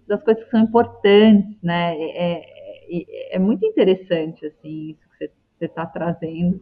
das 0.07 0.21
coisas 0.21 0.43
que 0.43 0.51
são 0.51 0.59
importantes, 0.59 1.57
né, 1.63 1.95
é, 1.97 2.43
é, 2.87 3.35
é 3.35 3.39
muito 3.39 3.65
interessante, 3.65 4.45
assim, 4.45 4.91
isso 4.91 5.01
que 5.17 5.27
você 5.57 5.65
está 5.65 5.87
trazendo. 5.87 6.61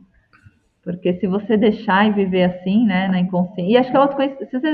Porque 0.82 1.16
se 1.16 1.28
você 1.28 1.58
deixar 1.58 2.08
e 2.08 2.14
viver 2.14 2.44
assim, 2.44 2.86
né, 2.86 3.10
na 3.10 3.20
inconsciência, 3.20 3.74
e 3.74 3.78
acho 3.78 3.92
que 3.92 3.98
a 3.98 4.00
autoconhecimento, 4.00 4.50
se 4.50 4.60
você 4.60 4.72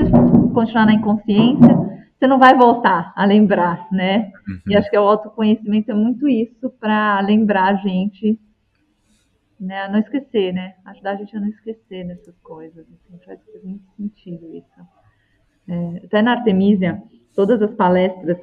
continuar 0.54 0.86
na 0.86 0.94
inconsciência, 0.94 1.76
você 2.16 2.26
não 2.28 2.38
vai 2.38 2.56
voltar 2.56 3.12
a 3.16 3.24
lembrar, 3.24 3.88
né? 3.90 4.30
Uhum. 4.48 4.60
E 4.68 4.76
acho 4.76 4.88
que 4.88 4.96
o 4.96 5.02
autoconhecimento 5.02 5.90
é 5.90 5.94
muito 5.94 6.28
isso 6.28 6.70
para 6.80 7.20
lembrar 7.20 7.74
a 7.74 7.76
gente, 7.76 8.38
né, 9.58 9.82
a 9.82 9.88
não 9.88 9.98
esquecer, 9.98 10.54
né? 10.54 10.76
Ajudar 10.84 11.10
a 11.10 11.16
gente 11.16 11.36
a 11.36 11.40
não 11.40 11.48
esquecer 11.48 12.06
dessas 12.06 12.38
coisas. 12.38 12.86
Assim, 12.86 13.18
faz 13.26 13.40
muito 13.64 13.84
sentido 13.96 14.54
isso. 14.54 14.95
É, 15.68 16.02
até 16.04 16.22
na 16.22 16.32
Artemisia, 16.32 17.02
todas 17.34 17.60
as 17.60 17.74
palestras, 17.74 18.38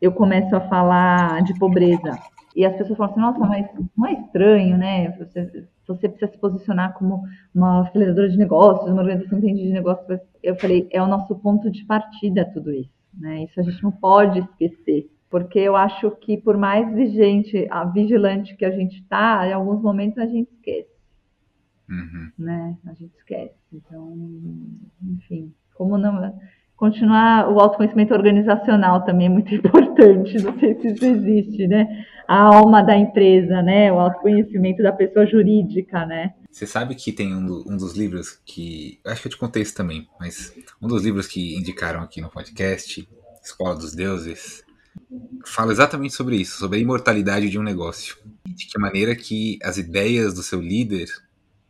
eu 0.00 0.12
começo 0.12 0.54
a 0.54 0.60
falar 0.60 1.42
de 1.42 1.58
pobreza. 1.58 2.18
E 2.54 2.64
as 2.64 2.76
pessoas 2.76 2.96
falam 2.96 3.12
assim, 3.12 3.20
nossa, 3.20 3.38
mas 3.40 3.68
não 3.96 4.06
é 4.06 4.12
estranho, 4.14 4.76
né? 4.76 5.10
Você, 5.18 5.68
você 5.86 6.08
precisa 6.08 6.32
se 6.32 6.38
posicionar 6.38 6.94
como 6.94 7.22
uma 7.54 7.86
aceleradora 7.86 8.28
de 8.28 8.36
negócios, 8.36 8.90
uma 8.90 9.02
organização 9.02 9.40
que 9.40 9.46
entende 9.46 9.68
de 9.68 9.72
negócios. 9.72 10.20
Eu 10.42 10.56
falei, 10.56 10.88
é 10.90 11.02
o 11.02 11.06
nosso 11.06 11.36
ponto 11.36 11.70
de 11.70 11.84
partida 11.84 12.50
tudo 12.52 12.72
isso, 12.72 12.90
né? 13.14 13.44
Isso 13.44 13.60
a 13.60 13.62
gente 13.62 13.82
não 13.82 13.92
pode 13.92 14.40
esquecer, 14.40 15.10
porque 15.30 15.58
eu 15.58 15.76
acho 15.76 16.10
que 16.12 16.36
por 16.36 16.56
mais 16.56 16.92
vigente, 16.94 17.66
a 17.70 17.84
vigilante 17.84 18.56
que 18.56 18.64
a 18.64 18.70
gente 18.70 19.00
está, 19.00 19.46
em 19.46 19.52
alguns 19.52 19.80
momentos 19.80 20.18
a 20.18 20.26
gente 20.26 20.50
esquece, 20.52 20.90
uhum. 21.88 22.30
né? 22.38 22.76
A 22.86 22.94
gente 22.94 23.14
esquece. 23.16 23.54
Então, 23.72 24.16
enfim, 25.02 25.52
como 25.78 25.96
não 25.96 26.20
continuar 26.78 27.50
o 27.50 27.58
autoconhecimento 27.58 28.14
organizacional 28.14 29.04
também 29.04 29.26
é 29.26 29.30
muito 29.30 29.52
importante. 29.54 30.40
Não 30.40 30.58
sei 30.58 30.80
se 30.80 30.88
isso 30.88 31.04
existe, 31.04 31.66
né? 31.66 32.06
A 32.26 32.40
alma 32.40 32.82
da 32.82 32.96
empresa, 32.96 33.60
né? 33.60 33.92
O 33.92 33.98
autoconhecimento 33.98 34.82
da 34.82 34.92
pessoa 34.92 35.26
jurídica, 35.26 36.06
né? 36.06 36.34
Você 36.50 36.66
sabe 36.66 36.94
que 36.94 37.12
tem 37.12 37.34
um, 37.34 37.44
do, 37.44 37.64
um 37.68 37.76
dos 37.76 37.96
livros 37.96 38.40
que. 38.46 39.00
Acho 39.04 39.22
que 39.22 39.28
eu 39.28 39.32
te 39.32 39.38
contei 39.38 39.62
isso 39.62 39.74
também, 39.74 40.06
mas 40.18 40.54
um 40.80 40.86
dos 40.86 41.04
livros 41.04 41.26
que 41.26 41.56
indicaram 41.56 42.00
aqui 42.00 42.20
no 42.20 42.30
podcast, 42.30 43.08
Escola 43.42 43.74
dos 43.74 43.94
Deuses, 43.94 44.64
fala 45.44 45.72
exatamente 45.72 46.14
sobre 46.14 46.36
isso, 46.36 46.58
sobre 46.58 46.78
a 46.78 46.80
imortalidade 46.80 47.50
de 47.50 47.58
um 47.58 47.62
negócio. 47.62 48.16
De 48.46 48.66
que 48.66 48.78
maneira 48.78 49.16
que 49.16 49.58
as 49.62 49.78
ideias 49.78 50.32
do 50.32 50.42
seu 50.42 50.60
líder, 50.60 51.08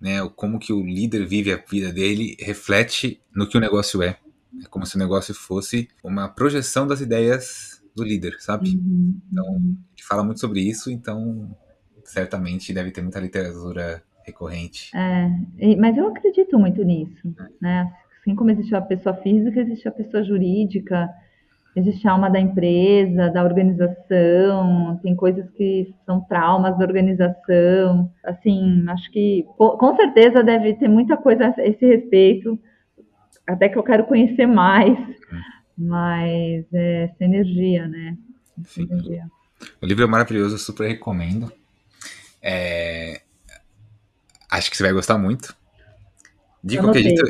né, 0.01 0.19
como 0.37 0.59
que 0.59 0.73
o 0.73 0.85
líder 0.85 1.27
vive 1.27 1.53
a 1.53 1.57
vida 1.57 1.93
dele, 1.93 2.37
reflete 2.41 3.21
no 3.35 3.49
que 3.49 3.57
o 3.57 3.61
negócio 3.61 4.03
é. 4.03 4.19
É 4.63 4.69
como 4.69 4.87
se 4.87 4.97
o 4.97 4.99
negócio 4.99 5.35
fosse 5.35 5.89
uma 6.03 6.29
projeção 6.29 6.87
das 6.87 7.01
ideias 7.01 7.83
do 7.95 8.03
líder, 8.03 8.37
sabe? 8.41 8.71
Uhum. 8.71 9.21
Então, 9.31 9.47
a 9.47 9.59
gente 9.91 10.05
fala 10.09 10.25
muito 10.25 10.41
sobre 10.41 10.61
isso, 10.61 10.91
então 10.91 11.55
certamente 12.05 12.73
deve 12.73 12.91
ter 12.91 13.03
muita 13.03 13.21
literatura 13.21 14.03
recorrente. 14.25 14.91
É, 14.97 15.77
mas 15.77 15.97
eu 15.97 16.09
acredito 16.09 16.59
muito 16.59 16.83
nisso, 16.83 17.35
é. 17.39 17.49
né? 17.61 17.93
Assim 18.21 18.35
como 18.35 18.51
existe 18.51 18.75
a 18.75 18.81
pessoa 18.81 19.15
física, 19.17 19.61
existe 19.61 19.89
a 19.89 19.93
pessoa 19.93 20.23
jurídica, 20.23 21.09
existe 21.79 22.07
a 22.07 22.13
alma 22.13 22.29
da 22.29 22.41
empresa, 22.41 23.31
da 23.31 23.43
organização, 23.43 24.99
tem 25.03 25.15
coisas 25.15 25.49
que 25.51 25.95
são 26.05 26.21
traumas 26.21 26.77
da 26.77 26.85
organização. 26.85 28.13
Assim, 28.25 28.85
acho 28.89 29.11
que 29.11 29.47
com 29.57 29.97
certeza 29.97 30.43
deve 30.43 30.75
ter 30.75 30.89
muita 30.89 31.17
coisa 31.17 31.47
a 31.47 31.67
esse 31.67 31.87
respeito, 31.87 32.59
até 33.47 33.69
que 33.69 33.79
eu 33.79 33.83
quero 33.83 34.05
conhecer 34.05 34.47
mais, 34.47 34.99
mas 35.77 36.65
é, 36.73 37.05
essa 37.05 37.25
energia, 37.25 37.87
né? 37.87 38.17
Essa 38.61 38.83
energia. 38.83 39.27
O 39.81 39.87
livro 39.87 40.05
é 40.05 40.07
maravilhoso, 40.07 40.55
eu 40.55 40.59
super 40.59 40.89
recomendo. 40.89 41.53
É... 42.43 43.23
Acho 44.51 44.71
que 44.71 44.77
você 44.77 44.83
vai 44.83 44.93
gostar 44.93 45.19
muito. 45.19 45.55
De 46.63 46.79
qualquer 46.79 47.03
jeito, 47.03 47.23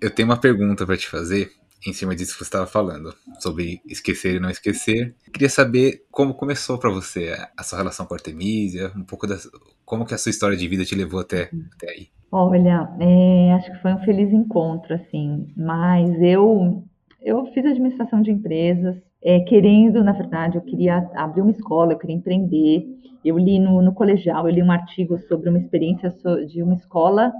eu 0.00 0.10
tenho 0.10 0.28
uma 0.28 0.36
pergunta 0.36 0.84
para 0.84 0.96
te 0.96 1.08
fazer 1.08 1.50
em 1.86 1.92
cima 1.92 2.14
disso 2.14 2.32
que 2.32 2.38
você 2.38 2.44
estava 2.44 2.66
falando, 2.66 3.14
sobre 3.40 3.80
esquecer 3.86 4.36
e 4.36 4.40
não 4.40 4.50
esquecer. 4.50 5.14
Queria 5.32 5.48
saber 5.48 6.04
como 6.10 6.34
começou 6.34 6.78
para 6.78 6.90
você 6.90 7.36
a 7.56 7.62
sua 7.62 7.78
relação 7.78 8.06
com 8.06 8.14
a 8.14 8.16
Artemisia, 8.16 8.92
um 8.96 9.04
pouco 9.04 9.26
da 9.26 9.36
como 9.84 10.04
que 10.04 10.14
a 10.14 10.18
sua 10.18 10.30
história 10.30 10.56
de 10.56 10.66
vida 10.66 10.84
te 10.84 10.94
levou 10.94 11.20
até, 11.20 11.50
até 11.74 11.90
aí. 11.90 12.08
Olha, 12.30 12.88
é, 13.00 13.52
acho 13.52 13.70
que 13.72 13.82
foi 13.82 13.94
um 13.94 14.04
feliz 14.04 14.32
encontro, 14.32 14.94
assim, 14.94 15.46
mas 15.56 16.20
eu 16.20 16.84
eu 17.22 17.44
fiz 17.46 17.66
administração 17.66 18.22
de 18.22 18.30
empresas, 18.30 18.96
é, 19.22 19.40
querendo, 19.40 20.04
na 20.04 20.12
verdade, 20.12 20.56
eu 20.56 20.62
queria 20.62 20.98
abrir 21.16 21.42
uma 21.42 21.50
escola, 21.50 21.92
eu 21.92 21.98
queria 21.98 22.14
empreender. 22.14 22.86
Eu 23.24 23.36
li 23.36 23.58
no, 23.58 23.82
no 23.82 23.92
colegial, 23.92 24.48
eu 24.48 24.54
li 24.54 24.62
um 24.62 24.70
artigo 24.70 25.18
sobre 25.26 25.48
uma 25.48 25.58
experiência 25.58 26.14
de 26.46 26.62
uma 26.62 26.74
escola 26.74 27.32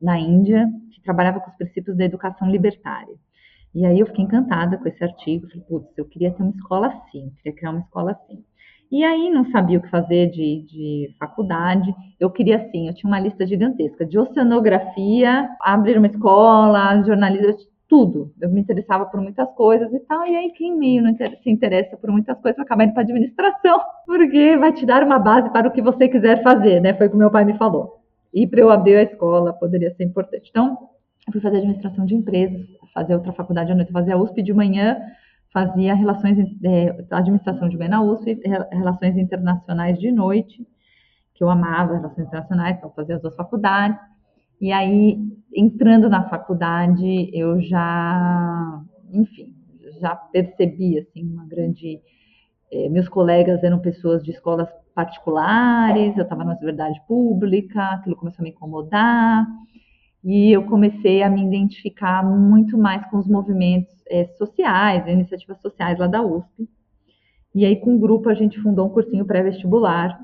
na 0.00 0.16
Índia 0.16 0.70
que 0.92 1.02
trabalhava 1.02 1.40
com 1.40 1.50
os 1.50 1.56
princípios 1.56 1.96
da 1.96 2.04
educação 2.04 2.48
libertária. 2.48 3.16
E 3.74 3.84
aí 3.84 3.98
eu 3.98 4.06
fiquei 4.06 4.24
encantada 4.24 4.78
com 4.78 4.88
esse 4.88 5.02
artigo, 5.02 5.48
falei, 5.48 5.64
putz, 5.68 5.98
eu 5.98 6.04
queria 6.04 6.30
ter 6.30 6.42
uma 6.42 6.52
escola 6.52 6.86
assim, 6.88 7.32
queria 7.36 7.58
criar 7.58 7.70
uma 7.70 7.80
escola 7.80 8.12
assim. 8.12 8.44
E 8.90 9.02
aí 9.02 9.30
não 9.30 9.50
sabia 9.50 9.78
o 9.78 9.82
que 9.82 9.90
fazer 9.90 10.30
de, 10.30 10.62
de 10.62 11.14
faculdade, 11.18 11.92
eu 12.20 12.30
queria 12.30 12.58
assim, 12.58 12.86
eu 12.86 12.94
tinha 12.94 13.10
uma 13.10 13.18
lista 13.18 13.44
gigantesca 13.44 14.06
de 14.06 14.16
oceanografia, 14.18 15.48
abrir 15.60 15.98
uma 15.98 16.06
escola, 16.06 17.02
jornalismo, 17.02 17.56
tudo. 17.88 18.32
Eu 18.40 18.50
me 18.50 18.60
interessava 18.60 19.06
por 19.06 19.20
muitas 19.20 19.50
coisas 19.54 19.92
e 19.92 20.00
tal, 20.00 20.26
e 20.26 20.36
aí 20.36 20.52
quem 20.52 20.76
meio 20.76 21.02
não 21.02 21.14
se 21.16 21.50
interessa 21.50 21.96
por 21.96 22.10
muitas 22.10 22.38
coisas 22.40 22.60
acaba 22.60 22.84
indo 22.84 22.94
para 22.94 23.02
administração, 23.02 23.80
porque 24.06 24.56
vai 24.56 24.72
te 24.72 24.86
dar 24.86 25.02
uma 25.02 25.18
base 25.18 25.50
para 25.50 25.68
o 25.68 25.72
que 25.72 25.82
você 25.82 26.08
quiser 26.08 26.42
fazer, 26.42 26.80
né? 26.80 26.94
Foi 26.94 27.08
o 27.08 27.10
que 27.10 27.16
meu 27.16 27.30
pai 27.30 27.44
me 27.44 27.58
falou. 27.58 28.00
E 28.32 28.46
para 28.46 28.60
eu 28.60 28.70
abrir 28.70 28.96
a 28.96 29.02
escola 29.02 29.52
poderia 29.52 29.94
ser 29.94 30.04
importante. 30.04 30.48
Então, 30.50 30.76
eu 31.26 31.32
fui 31.32 31.40
fazer 31.40 31.58
administração 31.58 32.04
de 32.04 32.14
empresas, 32.14 32.66
fazer 32.92 33.14
outra 33.14 33.32
faculdade 33.32 33.72
à 33.72 33.74
noite, 33.74 33.92
fazia 33.92 34.16
USP 34.16 34.42
de 34.42 34.52
manhã, 34.52 34.96
fazia 35.52 35.94
relações, 35.94 36.38
é, 36.64 37.04
administração 37.10 37.68
de 37.68 37.76
bem 37.76 37.88
na 37.88 38.02
USP, 38.02 38.40
relações 38.70 39.16
internacionais 39.16 39.98
de 39.98 40.10
noite, 40.10 40.66
que 41.34 41.42
eu 41.42 41.50
amava 41.50 41.94
relações 41.94 42.26
internacionais, 42.26 42.76
então 42.76 42.90
fazia 42.90 43.16
as 43.16 43.22
duas 43.22 43.34
faculdades. 43.34 43.98
E 44.60 44.70
aí, 44.72 45.18
entrando 45.52 46.08
na 46.08 46.28
faculdade, 46.28 47.30
eu 47.32 47.60
já, 47.60 48.82
enfim, 49.12 49.54
já 50.00 50.14
percebi 50.14 50.98
assim 50.98 51.24
uma 51.24 51.46
grande 51.46 52.00
é, 52.74 52.88
meus 52.88 53.08
colegas 53.08 53.62
eram 53.62 53.78
pessoas 53.78 54.22
de 54.24 54.32
escolas 54.32 54.68
particulares, 54.94 56.16
eu 56.16 56.24
estava 56.24 56.44
na 56.44 56.52
universidade 56.52 57.00
pública, 57.06 57.82
aquilo 57.92 58.16
começou 58.16 58.42
a 58.42 58.44
me 58.44 58.50
incomodar. 58.50 59.46
E 60.24 60.50
eu 60.50 60.64
comecei 60.64 61.22
a 61.22 61.28
me 61.28 61.44
identificar 61.44 62.24
muito 62.24 62.78
mais 62.78 63.04
com 63.10 63.18
os 63.18 63.28
movimentos 63.28 63.92
é, 64.08 64.24
sociais, 64.38 65.06
iniciativas 65.06 65.60
sociais 65.60 65.98
lá 65.98 66.06
da 66.06 66.22
USP. 66.22 66.66
E 67.54 67.66
aí, 67.66 67.76
com 67.76 67.94
o 67.94 67.98
grupo, 67.98 68.30
a 68.30 68.34
gente 68.34 68.58
fundou 68.60 68.86
um 68.86 68.90
cursinho 68.90 69.26
pré-vestibular. 69.26 70.18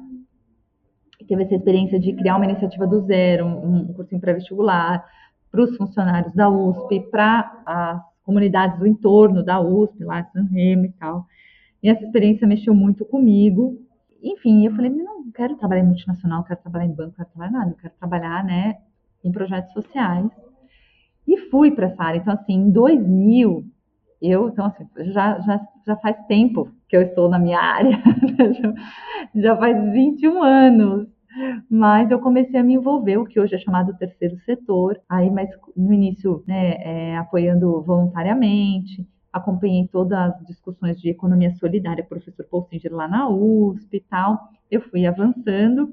Teve 1.29 1.43
essa 1.45 1.55
experiência 1.55 2.01
de 2.01 2.15
criar 2.15 2.37
uma 2.37 2.47
iniciativa 2.47 2.87
do 2.87 3.03
zero, 3.03 3.47
um, 3.47 3.93
cursinho 3.93 4.21
pré-vestibular, 4.21 5.05
para 5.53 5.63
os 5.63 5.77
funcionários 5.77 6.35
da 6.35 6.49
USP, 6.49 7.01
para 7.11 7.63
as 7.67 8.03
comunidades 8.25 8.79
do 8.79 8.87
entorno 8.87 9.45
da 9.45 9.61
USP, 9.61 10.03
lá 10.03 10.21
em 10.21 10.33
San 10.33 10.45
Remo 10.45 10.87
e 10.87 10.93
tal. 10.93 11.27
E 11.83 11.91
essa 11.91 12.03
experiência 12.05 12.47
mexeu 12.47 12.75
muito 12.75 13.05
comigo. 13.05 13.79
Enfim, 14.23 14.65
eu 14.65 14.75
falei, 14.75 14.91
não 14.91 15.31
quero 15.31 15.57
trabalhar 15.57 15.83
em 15.83 15.87
multinacional, 15.87 16.43
quero 16.45 16.61
trabalhar 16.61 16.87
em 16.87 16.95
banco, 16.95 17.17
quero 17.17 17.29
trabalhar 17.29 17.53
nada, 17.53 17.71
eu 17.71 17.77
quero 17.77 17.95
trabalhar, 17.99 18.45
né, 18.45 18.79
em 19.25 19.33
projetos 19.33 19.73
sociais. 19.73 20.31
E 21.27 21.37
fui 21.51 21.71
para 21.71 21.87
essa 21.87 22.03
área. 22.03 22.19
Então, 22.19 22.35
assim, 22.35 22.55
em 22.55 22.71
2000, 22.71 23.65
eu, 24.21 24.49
então, 24.49 24.67
assim, 24.67 24.87
já, 25.13 25.39
já, 25.41 25.61
já 25.87 25.97
faz 25.97 26.17
tempo 26.27 26.69
que 26.89 26.97
eu 26.97 27.03
estou 27.03 27.29
na 27.29 27.39
minha 27.39 27.61
área, 27.61 28.03
já 29.35 29.57
faz 29.57 29.93
21 29.93 30.43
anos. 30.43 31.09
Mas 31.71 32.11
eu 32.11 32.19
comecei 32.19 32.59
a 32.59 32.63
me 32.63 32.75
envolver, 32.75 33.17
o 33.17 33.25
que 33.25 33.39
hoje 33.39 33.55
é 33.55 33.59
chamado 33.59 33.97
terceiro 33.97 34.37
setor, 34.41 35.01
aí, 35.09 35.31
mas 35.31 35.49
no 35.77 35.93
início, 35.93 36.43
né, 36.47 36.75
é, 36.81 37.17
apoiando 37.17 37.81
voluntariamente, 37.83 39.07
acompanhei 39.33 39.87
todas 39.87 40.19
as 40.19 40.47
discussões 40.47 41.01
de 41.01 41.09
economia 41.09 41.55
solidária, 41.55 42.05
professor 42.05 42.45
Paul 42.51 42.67
Singer 42.69 42.93
lá 42.93 43.07
na 43.07 43.29
USP 43.29 43.99
e 43.99 44.01
tal. 44.01 44.41
Eu 44.69 44.81
fui 44.81 45.07
avançando, 45.07 45.93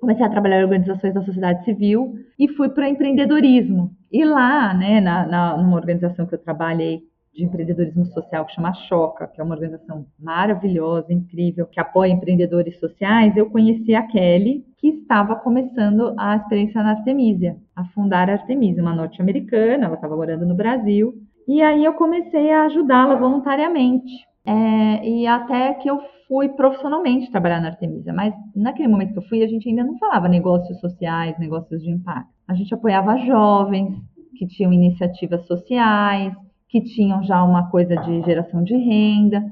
comecei 0.00 0.24
a 0.24 0.30
trabalhar 0.30 0.60
em 0.60 0.64
organizações 0.64 1.14
da 1.14 1.22
sociedade 1.22 1.64
civil 1.64 2.14
e 2.38 2.48
fui 2.48 2.68
para 2.68 2.88
empreendedorismo. 2.88 3.90
E 4.10 4.24
lá, 4.24 4.72
né, 4.74 5.00
na, 5.00 5.26
na, 5.26 5.56
numa 5.56 5.76
organização 5.76 6.26
que 6.26 6.34
eu 6.34 6.38
trabalhei 6.38 7.02
de 7.36 7.44
empreendedorismo 7.44 8.06
social 8.06 8.46
que 8.46 8.54
chama 8.54 8.72
Choca, 8.72 9.26
que 9.26 9.40
é 9.40 9.44
uma 9.44 9.54
organização 9.54 10.06
maravilhosa, 10.18 11.12
incrível, 11.12 11.66
que 11.66 11.78
apoia 11.78 12.10
empreendedores 12.10 12.78
sociais, 12.80 13.36
eu 13.36 13.50
conheci 13.50 13.94
a 13.94 14.02
Kelly, 14.06 14.64
que 14.78 14.88
estava 14.88 15.36
começando 15.36 16.14
a 16.18 16.36
experiência 16.36 16.82
na 16.82 16.92
Artemisia, 16.92 17.56
a 17.74 17.84
fundar 17.86 18.30
a 18.30 18.34
Artemisia, 18.34 18.82
uma 18.82 18.94
norte-americana, 18.94 19.84
ela 19.84 19.96
estava 19.96 20.16
morando 20.16 20.46
no 20.46 20.54
Brasil, 20.54 21.14
e 21.46 21.60
aí 21.62 21.84
eu 21.84 21.92
comecei 21.92 22.50
a 22.50 22.64
ajudá-la 22.64 23.16
voluntariamente. 23.16 24.12
É, 24.46 25.06
e 25.06 25.26
até 25.26 25.74
que 25.74 25.90
eu 25.90 26.00
fui 26.28 26.48
profissionalmente 26.50 27.30
trabalhar 27.30 27.60
na 27.60 27.68
Artemisa, 27.68 28.12
mas 28.12 28.34
naquele 28.54 28.88
momento 28.88 29.12
que 29.12 29.18
eu 29.18 29.28
fui, 29.28 29.42
a 29.42 29.48
gente 29.48 29.68
ainda 29.68 29.84
não 29.84 29.98
falava 29.98 30.28
negócios 30.28 30.78
sociais, 30.80 31.38
negócios 31.38 31.82
de 31.82 31.90
impacto. 31.90 32.30
A 32.48 32.54
gente 32.54 32.72
apoiava 32.74 33.18
jovens 33.18 33.96
que 34.36 34.46
tinham 34.46 34.72
iniciativas 34.72 35.46
sociais, 35.46 36.34
que 36.68 36.80
tinham 36.80 37.22
já 37.22 37.42
uma 37.42 37.70
coisa 37.70 37.96
de 37.96 38.22
geração 38.22 38.62
de 38.62 38.76
renda, 38.76 39.44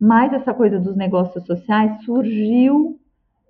mas 0.00 0.32
essa 0.32 0.52
coisa 0.52 0.78
dos 0.78 0.96
negócios 0.96 1.44
sociais 1.44 2.04
surgiu, 2.04 2.98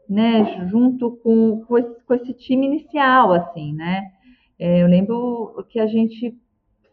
né, 0.08 0.66
junto 0.68 1.18
com, 1.22 1.64
com, 1.66 1.78
esse, 1.78 2.04
com 2.04 2.14
esse 2.14 2.32
time 2.32 2.66
inicial, 2.66 3.32
assim, 3.32 3.74
né? 3.74 4.10
É, 4.58 4.82
eu 4.82 4.86
lembro 4.86 5.64
que 5.68 5.78
a 5.78 5.86
gente 5.86 6.34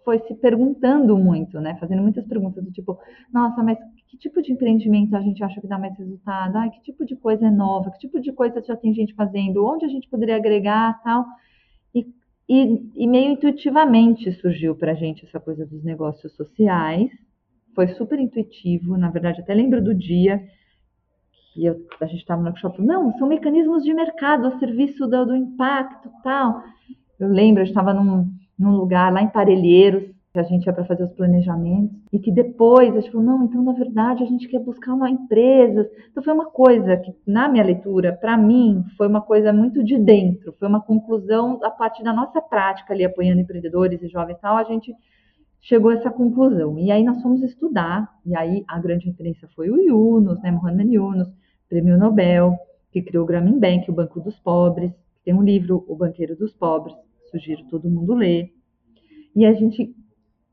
foi 0.03 0.19
se 0.19 0.35
perguntando 0.35 1.17
muito, 1.17 1.59
né? 1.59 1.75
Fazendo 1.79 2.03
muitas 2.03 2.25
perguntas 2.25 2.63
do 2.63 2.71
tipo, 2.71 2.97
nossa, 3.33 3.63
mas 3.63 3.77
que 4.15 4.30
tipo 4.30 4.41
de 4.41 4.54
empreendimento 4.54 5.15
a 5.15 5.21
gente 5.21 5.43
acha 5.43 5.60
que 5.60 5.67
dá 5.67 5.78
mais 5.78 5.97
resultado? 5.97 6.58
Ai, 6.58 6.69
que 6.69 6.82
tipo 6.82 7.06
de 7.06 7.15
coisa 7.15 7.47
é 7.47 7.51
nova? 7.51 7.91
Que 7.91 7.99
tipo 7.99 8.19
de 8.19 8.32
coisa 8.32 8.62
já 8.62 8.75
tem 8.75 8.93
gente 8.93 9.13
fazendo? 9.13 9.65
Onde 9.65 9.86
a 9.86 9.89
gente 9.89 10.10
poderia 10.10 10.38
agregar 10.38 11.01
tal? 11.04 11.25
E, 11.93 12.08
e, 12.47 12.91
e 12.95 13.08
meio 13.08 13.32
intuitivamente 13.32 14.32
surgiu 14.34 14.75
para 14.75 14.93
a 14.93 14.95
gente 14.95 15.25
essa 15.25 15.39
coisa 15.39 15.65
dos 15.65 15.84
negócios 15.84 16.34
sociais. 16.36 17.12
Foi 17.75 17.88
super 17.89 18.19
intuitivo, 18.19 18.97
na 18.97 19.10
verdade, 19.10 19.41
até 19.41 19.54
lembro 19.54 19.84
do 19.84 19.93
dia 19.93 20.41
que 21.54 21.65
eu, 21.65 21.86
a 21.99 22.06
gente 22.06 22.19
estava 22.19 22.41
no 22.41 22.47
workshop. 22.47 22.82
Não, 22.82 23.12
são 23.17 23.28
mecanismos 23.28 23.84
de 23.84 23.93
mercado 23.93 24.47
a 24.47 24.60
serviço 24.60 25.06
do, 25.08 25.25
do 25.25 25.36
impacto 25.36 26.10
tal. 26.23 26.63
Eu 27.19 27.28
lembro, 27.28 27.62
eu 27.62 27.67
estava 27.67 27.93
num 27.93 28.30
num 28.58 28.75
lugar 28.78 29.12
lá 29.12 29.21
em 29.21 29.28
Parelheiros, 29.28 30.14
que 30.36 30.39
a 30.39 30.43
gente 30.43 30.65
ia 30.65 30.74
para 30.74 30.84
fazer 30.84 31.06
os 31.06 31.13
planejamentos, 31.13 31.95
e 32.12 32.19
que 32.19 32.30
depois 32.30 32.93
a 32.93 33.00
gente 33.00 33.10
falou, 33.10 33.26
não, 33.26 33.45
então 33.45 33.63
na 33.63 33.71
verdade 33.71 34.21
a 34.21 34.26
gente 34.26 34.50
quer 34.50 34.60
buscar 34.60 34.93
uma 34.93 35.10
empresa. 35.10 35.89
Então 36.12 36.21
foi 36.21 36.34
uma 36.34 36.48
coisa 36.48 36.98
que, 36.98 37.15
na 37.26 37.48
minha 37.48 37.63
leitura, 37.63 38.12
para 38.12 38.38
mim, 38.38 38.84
foi 38.98 39.08
uma 39.08 39.21
coisa 39.21 39.54
muito 39.54 39.82
de 39.82 39.98
dentro, 39.98 40.54
foi 40.60 40.67
uma 40.67 40.82
conclusão 40.82 41.58
a 41.63 41.69
partir 41.69 42.04
da 42.04 42.12
nossa 42.12 42.41
prática 42.41 42.93
ali 42.93 43.06
apoiando 43.06 43.39
empreendedores 43.39 44.04
e 44.04 44.10
jovens 44.10 44.36
e 44.36 44.41
tal, 44.41 44.58
a 44.58 44.65
gente 44.65 44.93
chegou 45.62 45.91
a 45.91 45.93
essa 45.93 46.12
conclusão. 46.12 46.78
E 46.78 46.91
aí 46.91 47.02
nós 47.02 47.21
fomos 47.21 47.41
estudar, 47.41 48.10
e 48.26 48.36
aí 48.36 48.65
a 48.67 48.78
grande 48.78 49.06
referência 49.06 49.48
foi 49.56 49.69
o 49.69 49.78
Yunus, 49.78 50.41
né, 50.41 50.52
Mohamed 50.52 50.93
Yunus, 50.93 51.30
prêmio 51.69 51.98
Nobel, 51.98 52.58
que 52.91 53.02
criou 53.02 53.24
o 53.24 53.28
Grameen 53.28 53.58
Bank, 53.58 53.89
o 53.89 53.93
Banco 53.93 54.19
dos 54.19 54.38
Pobres, 54.38 54.91
tem 55.24 55.34
um 55.34 55.41
livro, 55.41 55.86
O 55.88 55.95
Banqueiro 55.95 56.36
dos 56.36 56.54
Pobres, 56.54 56.93
sugiro 57.32 57.63
todo 57.69 57.89
mundo 57.89 58.13
ler. 58.13 58.52
E 59.34 59.45
a 59.45 59.54
gente 59.54 59.95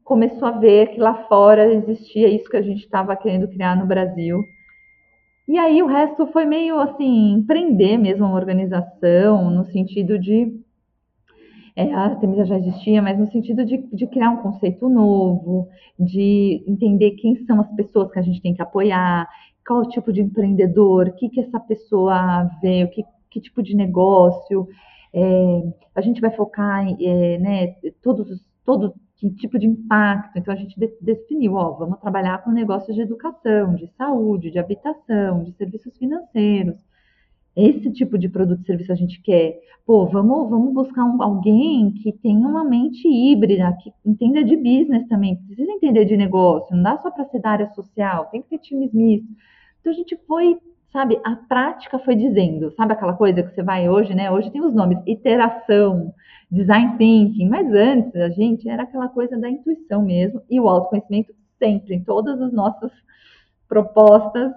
começou 0.04 0.48
a 0.48 0.52
ver 0.52 0.88
que 0.88 1.00
lá 1.00 1.14
fora 1.26 1.72
existia 1.72 2.28
isso 2.28 2.48
que 2.48 2.56
a 2.56 2.62
gente 2.62 2.80
estava 2.84 3.16
querendo 3.16 3.48
criar 3.48 3.76
no 3.76 3.86
Brasil. 3.86 4.42
E 5.48 5.58
aí 5.58 5.82
o 5.82 5.86
resto 5.86 6.26
foi 6.28 6.44
meio 6.44 6.78
assim, 6.78 7.32
empreender 7.32 7.98
mesmo 7.98 8.24
uma 8.24 8.36
organização, 8.36 9.50
no 9.50 9.64
sentido 9.66 10.18
de 10.18 10.60
é, 11.74 11.92
a 11.92 12.00
Artemisa 12.00 12.44
já 12.44 12.58
existia, 12.58 13.00
mas 13.00 13.18
no 13.18 13.30
sentido 13.30 13.64
de, 13.64 13.78
de, 13.92 14.06
criar 14.06 14.30
um 14.30 14.42
conceito 14.42 14.88
novo, 14.88 15.68
de 15.98 16.62
entender 16.66 17.12
quem 17.12 17.36
são 17.46 17.60
as 17.60 17.74
pessoas 17.74 18.10
que 18.12 18.18
a 18.18 18.22
gente 18.22 18.42
tem 18.42 18.54
que 18.54 18.62
apoiar, 18.62 19.26
qual 19.66 19.80
o 19.80 19.88
tipo 19.88 20.12
de 20.12 20.20
empreendedor, 20.20 21.08
o 21.08 21.12
que, 21.14 21.30
que 21.30 21.40
essa 21.40 21.58
pessoa 21.58 22.44
vê, 22.60 22.84
o 22.84 22.90
que, 22.90 23.02
que 23.30 23.40
tipo 23.40 23.62
de 23.62 23.74
negócio. 23.74 24.68
É, 25.14 25.62
a 25.94 26.00
gente 26.00 26.20
vai 26.20 26.30
focar 26.30 26.86
em 26.86 26.96
é, 27.06 27.38
né, 27.38 27.74
todos, 28.02 28.44
todo 28.64 28.94
tipo 29.30 29.58
de 29.58 29.66
impacto. 29.66 30.38
Então 30.38 30.52
a 30.52 30.56
gente 30.56 30.78
de, 30.78 30.92
definiu, 31.00 31.54
ó, 31.54 31.72
vamos 31.72 31.98
trabalhar 32.00 32.42
com 32.44 32.50
negócios 32.50 32.94
de 32.94 33.02
educação, 33.02 33.74
de 33.74 33.86
saúde, 33.96 34.50
de 34.50 34.58
habitação, 34.58 35.44
de 35.44 35.52
serviços 35.52 35.96
financeiros 35.96 36.76
esse 37.56 37.90
tipo 37.92 38.18
de 38.18 38.28
produto 38.28 38.62
e 38.62 38.66
serviço 38.66 38.92
a 38.92 38.96
gente 38.96 39.20
quer. 39.20 39.60
Pô, 39.84 40.06
vamos, 40.06 40.48
vamos 40.48 40.72
buscar 40.72 41.04
um, 41.04 41.22
alguém 41.22 41.92
que 41.92 42.12
tenha 42.12 42.46
uma 42.46 42.64
mente 42.64 43.06
híbrida, 43.06 43.76
que 43.82 43.92
entenda 44.04 44.42
de 44.44 44.56
business 44.56 45.06
também, 45.08 45.36
precisa 45.36 45.70
entender 45.70 46.04
de 46.04 46.16
negócio, 46.16 46.74
não 46.74 46.82
dá 46.82 46.98
só 46.98 47.10
para 47.10 47.24
ser 47.26 47.40
da 47.40 47.50
área 47.50 47.68
social, 47.74 48.26
tem 48.26 48.42
que 48.42 48.48
ter 48.48 48.58
times 48.58 48.92
mistos. 48.92 49.30
Então 49.80 49.92
a 49.92 49.96
gente 49.96 50.16
foi, 50.26 50.56
sabe, 50.92 51.20
a 51.24 51.36
prática 51.36 51.98
foi 51.98 52.14
dizendo, 52.14 52.72
sabe 52.72 52.92
aquela 52.92 53.14
coisa 53.14 53.42
que 53.42 53.54
você 53.54 53.62
vai 53.62 53.88
hoje, 53.88 54.14
né? 54.14 54.30
Hoje 54.30 54.50
tem 54.50 54.64
os 54.64 54.72
nomes 54.72 54.98
iteração, 55.06 56.14
design 56.52 56.98
thinking, 56.98 57.48
mas 57.48 57.66
antes 57.72 58.14
a 58.14 58.28
gente 58.28 58.68
era 58.68 58.82
aquela 58.82 59.08
coisa 59.08 59.38
da 59.38 59.48
intuição 59.48 60.04
mesmo 60.04 60.42
e 60.50 60.60
o 60.60 60.68
autoconhecimento 60.68 61.32
sempre, 61.58 61.94
em 61.94 62.04
todas 62.04 62.40
as 62.42 62.52
nossas 62.52 62.92
propostas, 63.66 64.52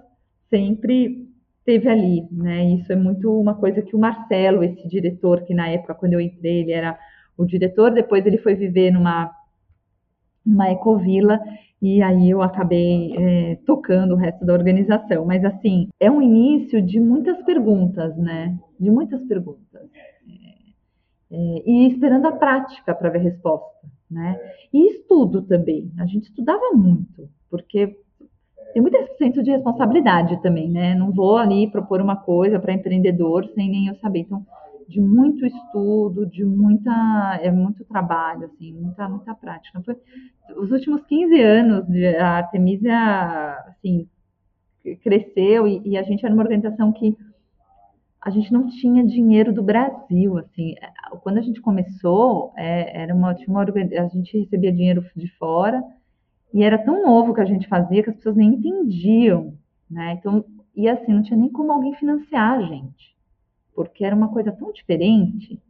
sempre 0.49 1.25
teve 1.63 1.87
ali, 1.87 2.27
né? 2.31 2.65
Isso 2.65 2.91
é 2.91 2.95
muito 2.97 3.31
uma 3.39 3.55
coisa 3.55 3.81
que 3.81 3.95
o 3.95 3.99
Marcelo, 3.99 4.61
esse 4.61 4.85
diretor, 4.89 5.43
que 5.43 5.53
na 5.53 5.69
época, 5.69 5.95
quando 5.95 6.13
eu 6.13 6.19
entrei, 6.19 6.61
ele 6.61 6.73
era 6.73 6.99
o 7.37 7.45
diretor, 7.45 7.91
depois 7.91 8.25
ele 8.25 8.37
foi 8.39 8.55
viver 8.55 8.91
numa, 8.91 9.31
numa 10.45 10.69
ecovila, 10.71 11.39
e 11.81 12.01
aí 12.01 12.29
eu 12.29 12.41
acabei 12.41 13.13
é, 13.17 13.55
tocando 13.65 14.13
o 14.13 14.17
resto 14.17 14.45
da 14.45 14.53
organização. 14.53 15.25
Mas, 15.25 15.45
assim, 15.45 15.87
é 15.99 16.11
um 16.11 16.21
início 16.21 16.81
de 16.81 16.99
muitas 16.99 17.41
perguntas, 17.43 18.15
né? 18.17 18.57
De 18.79 18.91
muitas 18.91 19.23
perguntas. 19.23 19.81
É, 21.37 21.63
e 21.65 21.87
esperando 21.87 22.27
a 22.27 22.31
prática 22.31 22.95
para 22.95 23.09
ver 23.09 23.19
resposta, 23.19 23.85
né? 24.09 24.39
E 24.71 24.91
estudo 24.91 25.41
também. 25.41 25.91
A 25.99 26.05
gente 26.05 26.29
estudava 26.29 26.71
muito, 26.73 27.27
porque 27.49 27.97
tem 28.73 28.81
muito 28.81 28.95
esse 28.95 29.17
senso 29.17 29.43
de 29.43 29.51
responsabilidade 29.51 30.41
também, 30.41 30.69
né? 30.69 30.95
Não 30.95 31.11
vou 31.11 31.35
ali 31.35 31.69
propor 31.69 31.99
uma 31.99 32.15
coisa 32.15 32.57
para 32.57 32.73
empreendedor 32.73 33.45
sem 33.53 33.69
nem 33.69 33.87
eu 33.87 33.95
saber. 33.95 34.19
Então, 34.19 34.45
de 34.87 35.01
muito 35.01 35.45
estudo, 35.45 36.25
de 36.25 36.45
muita, 36.45 37.39
é 37.41 37.51
muito 37.51 37.83
trabalho, 37.83 38.45
assim, 38.45 38.71
muita, 38.71 39.09
muita 39.09 39.35
prática. 39.35 39.81
Foi, 39.81 39.97
os 40.55 40.71
últimos 40.71 41.03
15 41.03 41.41
anos 41.41 41.85
a 42.17 42.27
Artemisia, 42.37 43.57
assim, 43.67 44.07
cresceu 45.03 45.67
e, 45.67 45.81
e, 45.83 45.97
a 45.97 46.03
gente 46.03 46.23
era 46.23 46.33
uma 46.33 46.43
organização 46.43 46.93
que 46.93 47.17
a 48.25 48.31
gente 48.31 48.51
não 48.51 48.67
tinha 48.67 49.05
dinheiro 49.05 49.53
do 49.53 49.61
Brasil, 49.61 50.39
assim, 50.39 50.73
quando 51.21 51.37
a 51.37 51.41
gente 51.41 51.61
começou, 51.61 52.51
é, 52.57 53.03
era 53.03 53.13
uma, 53.13 53.35
uma 53.47 53.61
a 53.61 54.07
gente 54.07 54.39
recebia 54.39 54.71
dinheiro 54.73 55.05
de 55.15 55.27
fora 55.37 55.83
e 56.51 56.63
era 56.63 56.79
tão 56.79 57.03
novo 57.03 57.35
que 57.35 57.41
a 57.41 57.45
gente 57.45 57.67
fazia 57.67 58.01
que 58.01 58.09
as 58.09 58.15
pessoas 58.15 58.35
nem 58.35 58.55
entendiam, 58.55 59.53
né? 59.87 60.13
Então, 60.13 60.43
e 60.75 60.89
assim, 60.89 61.13
não 61.13 61.21
tinha 61.21 61.37
nem 61.37 61.51
como 61.51 61.71
alguém 61.71 61.93
financiar 61.93 62.57
a 62.57 62.63
gente, 62.63 63.15
porque 63.75 64.03
era 64.03 64.15
uma 64.15 64.29
coisa 64.29 64.51
tão 64.51 64.73
diferente. 64.73 65.61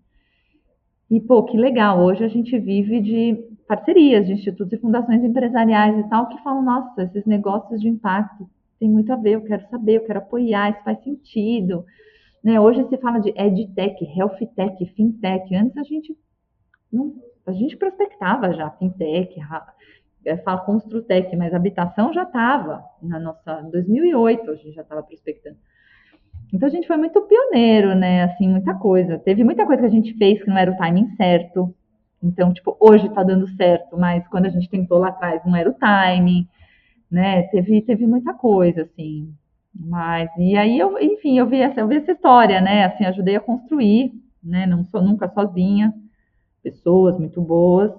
E, 1.11 1.19
pô, 1.19 1.43
que 1.43 1.57
legal, 1.57 1.99
hoje 2.01 2.23
a 2.23 2.29
gente 2.29 2.57
vive 2.57 3.01
de 3.01 3.35
parcerias 3.67 4.27
de 4.27 4.31
institutos 4.31 4.71
e 4.71 4.77
fundações 4.77 5.21
empresariais 5.21 5.99
e 5.99 6.09
tal, 6.09 6.29
que 6.29 6.41
falam, 6.41 6.63
nossa, 6.63 7.03
esses 7.03 7.25
negócios 7.25 7.81
de 7.81 7.89
impacto 7.89 8.49
tem 8.79 8.89
muito 8.89 9.11
a 9.11 9.17
ver, 9.17 9.31
eu 9.31 9.41
quero 9.41 9.67
saber, 9.69 9.97
eu 9.97 10.05
quero 10.05 10.19
apoiar, 10.19 10.71
isso 10.71 10.83
faz 10.85 11.03
sentido. 11.03 11.83
Né? 12.45 12.59
Hoje 12.59 12.87
se 12.87 12.97
fala 12.97 13.17
de 13.17 13.33
edtech, 13.35 14.05
healthtech, 14.15 14.85
fintech. 14.95 15.55
Antes 15.55 15.75
a 15.75 15.83
gente 15.83 16.15
não, 16.93 17.15
a 17.43 17.51
gente 17.51 17.75
prospectava 17.75 18.53
já 18.53 18.69
fintech, 18.69 19.35
é, 20.23 20.37
fala 20.37 20.59
Construtec, 20.59 21.35
mas 21.35 21.55
habitação 21.55 22.13
já 22.13 22.21
estava 22.21 22.85
na 23.01 23.19
nossa, 23.19 23.63
em 23.65 23.71
2008 23.71 24.51
a 24.51 24.55
gente 24.55 24.73
já 24.73 24.83
estava 24.83 25.01
prospectando. 25.01 25.57
Então 26.53 26.67
a 26.67 26.71
gente 26.71 26.85
foi 26.85 26.97
muito 26.97 27.19
pioneiro, 27.23 27.95
né? 27.95 28.25
Assim, 28.25 28.47
muita 28.47 28.75
coisa. 28.75 29.17
Teve 29.17 29.43
muita 29.43 29.65
coisa 29.65 29.81
que 29.81 29.87
a 29.87 29.91
gente 29.91 30.13
fez 30.13 30.43
que 30.43 30.47
não 30.47 30.57
era 30.57 30.71
o 30.71 30.77
timing 30.77 31.15
certo. 31.15 31.73
Então, 32.21 32.53
tipo, 32.53 32.77
hoje 32.79 33.07
está 33.07 33.23
dando 33.23 33.47
certo, 33.55 33.97
mas 33.97 34.27
quando 34.27 34.45
a 34.45 34.49
gente 34.49 34.69
tentou 34.69 34.99
lá 34.99 35.07
atrás 35.07 35.43
não 35.45 35.55
era 35.55 35.69
o 35.69 35.73
timing, 35.73 36.47
né? 37.09 37.41
Teve, 37.47 37.81
teve 37.81 38.05
muita 38.05 38.35
coisa, 38.35 38.83
assim. 38.83 39.33
Mas, 39.77 40.29
e 40.37 40.55
aí 40.57 40.79
eu, 40.79 40.97
enfim, 40.99 41.37
eu 41.37 41.47
vi 41.47 41.59
essa, 41.59 41.81
eu 41.81 41.87
vi 41.87 41.97
essa 41.97 42.13
história, 42.13 42.61
né? 42.61 42.85
Assim, 42.85 43.03
ajudei 43.05 43.35
a 43.35 43.41
construir, 43.41 44.13
né? 44.41 44.65
Não 44.65 44.85
sou 44.85 45.01
nunca 45.01 45.29
sozinha, 45.29 45.93
pessoas 46.63 47.17
muito 47.17 47.41
boas. 47.41 47.91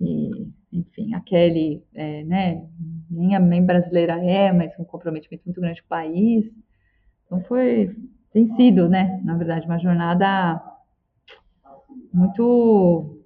E 0.00 0.48
enfim, 0.72 1.14
a 1.14 1.20
Kelly, 1.20 1.82
é, 1.94 2.22
né, 2.24 2.62
nem, 3.10 3.38
nem 3.38 3.64
brasileira 3.64 4.22
é, 4.22 4.52
mas 4.52 4.72
um 4.78 4.84
comprometimento 4.84 5.44
muito 5.46 5.60
grande 5.60 5.80
com 5.80 5.86
o 5.86 5.88
país. 5.88 6.44
Então 7.24 7.40
foi, 7.44 7.96
tem 8.32 8.54
sido, 8.56 8.88
né, 8.88 9.20
na 9.24 9.36
verdade, 9.36 9.66
uma 9.66 9.78
jornada 9.78 10.60
muito, 12.12 13.18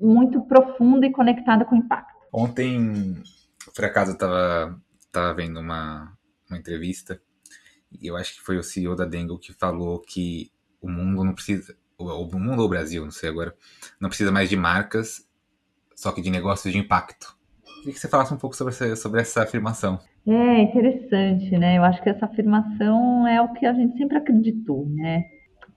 muito 0.00 0.40
profunda 0.42 1.06
e 1.06 1.12
conectada 1.12 1.64
com 1.64 1.74
o 1.74 1.78
impacto. 1.78 2.14
Ontem, 2.32 3.14
por 3.74 3.84
acaso, 3.84 4.10
eu 4.10 4.14
estava 4.14 4.80
tava 5.18 5.34
vendo 5.34 5.60
uma, 5.60 6.16
uma 6.48 6.58
entrevista 6.58 7.20
e 7.90 8.06
eu 8.06 8.16
acho 8.16 8.36
que 8.36 8.42
foi 8.42 8.56
o 8.56 8.62
CEO 8.62 8.94
da 8.94 9.04
Dengo 9.04 9.38
que 9.38 9.52
falou 9.52 10.00
que 10.00 10.50
o 10.80 10.88
mundo 10.88 11.24
não 11.24 11.34
precisa, 11.34 11.76
o 11.96 12.38
mundo 12.38 12.60
ou 12.60 12.66
o 12.66 12.68
Brasil, 12.68 13.04
não 13.04 13.10
sei 13.10 13.28
agora, 13.28 13.54
não 14.00 14.08
precisa 14.08 14.30
mais 14.30 14.48
de 14.48 14.56
marcas 14.56 15.26
só 15.96 16.12
que 16.12 16.22
de 16.22 16.30
negócios 16.30 16.72
de 16.72 16.78
impacto. 16.78 17.36
Queria 17.78 17.92
que 17.92 17.98
você 17.98 18.08
falasse 18.08 18.32
um 18.32 18.36
pouco 18.36 18.54
sobre 18.54 18.72
essa, 18.72 18.94
sobre 18.94 19.20
essa 19.20 19.42
afirmação. 19.42 19.98
É 20.26 20.62
interessante, 20.62 21.50
né? 21.58 21.78
Eu 21.78 21.84
acho 21.84 22.02
que 22.02 22.08
essa 22.08 22.26
afirmação 22.26 23.26
é 23.26 23.40
o 23.40 23.52
que 23.52 23.66
a 23.66 23.72
gente 23.72 23.96
sempre 23.96 24.18
acreditou, 24.18 24.86
né? 24.86 25.24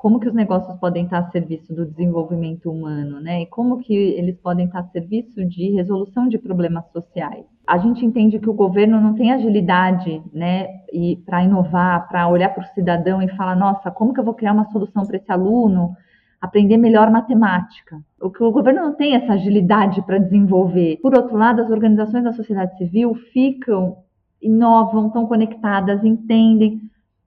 Como 0.02 0.20
que 0.20 0.28
os 0.28 0.34
negócios 0.34 0.76
podem 0.80 1.04
estar 1.04 1.20
a 1.20 1.30
serviço 1.30 1.76
do 1.76 1.86
desenvolvimento 1.86 2.72
humano, 2.72 3.20
né? 3.20 3.44
E 3.44 3.46
como 3.46 3.78
que 3.78 3.94
eles 3.94 4.36
podem 4.40 4.66
estar 4.66 4.80
a 4.80 4.88
serviço 4.88 5.46
de 5.46 5.70
resolução 5.76 6.28
de 6.28 6.40
problemas 6.40 6.92
sociais. 6.92 7.46
A 7.68 7.78
gente 7.78 8.04
entende 8.04 8.40
que 8.40 8.50
o 8.50 8.54
governo 8.54 9.00
não 9.00 9.14
tem 9.14 9.32
agilidade, 9.32 10.20
né, 10.34 10.66
e 10.92 11.18
para 11.18 11.44
inovar, 11.44 12.08
para 12.08 12.28
olhar 12.28 12.50
para 12.50 12.64
o 12.64 12.68
cidadão 12.74 13.22
e 13.22 13.28
falar, 13.36 13.56
nossa, 13.56 13.92
como 13.92 14.12
que 14.12 14.20
eu 14.20 14.24
vou 14.24 14.34
criar 14.34 14.54
uma 14.54 14.72
solução 14.72 15.06
para 15.06 15.18
esse 15.18 15.32
aluno? 15.32 15.96
aprender 16.42 16.76
melhor 16.78 17.12
matemática. 17.12 18.02
O 18.20 18.32
que 18.32 18.44
o 18.44 18.52
governo 18.52 18.82
não 18.82 18.96
tem 18.96 19.14
essa 19.14 19.34
agilidade 19.34 20.02
para 20.02 20.18
desenvolver. 20.18 20.98
Por 21.00 21.16
outro 21.16 21.38
lado, 21.38 21.62
as 21.62 21.70
organizações 21.70 22.24
da 22.24 22.34
sociedade 22.34 22.76
civil 22.80 23.14
ficam, 23.32 23.98
inovam, 24.42 25.06
estão 25.06 25.28
conectadas, 25.28 26.04
entendem, 26.04 26.82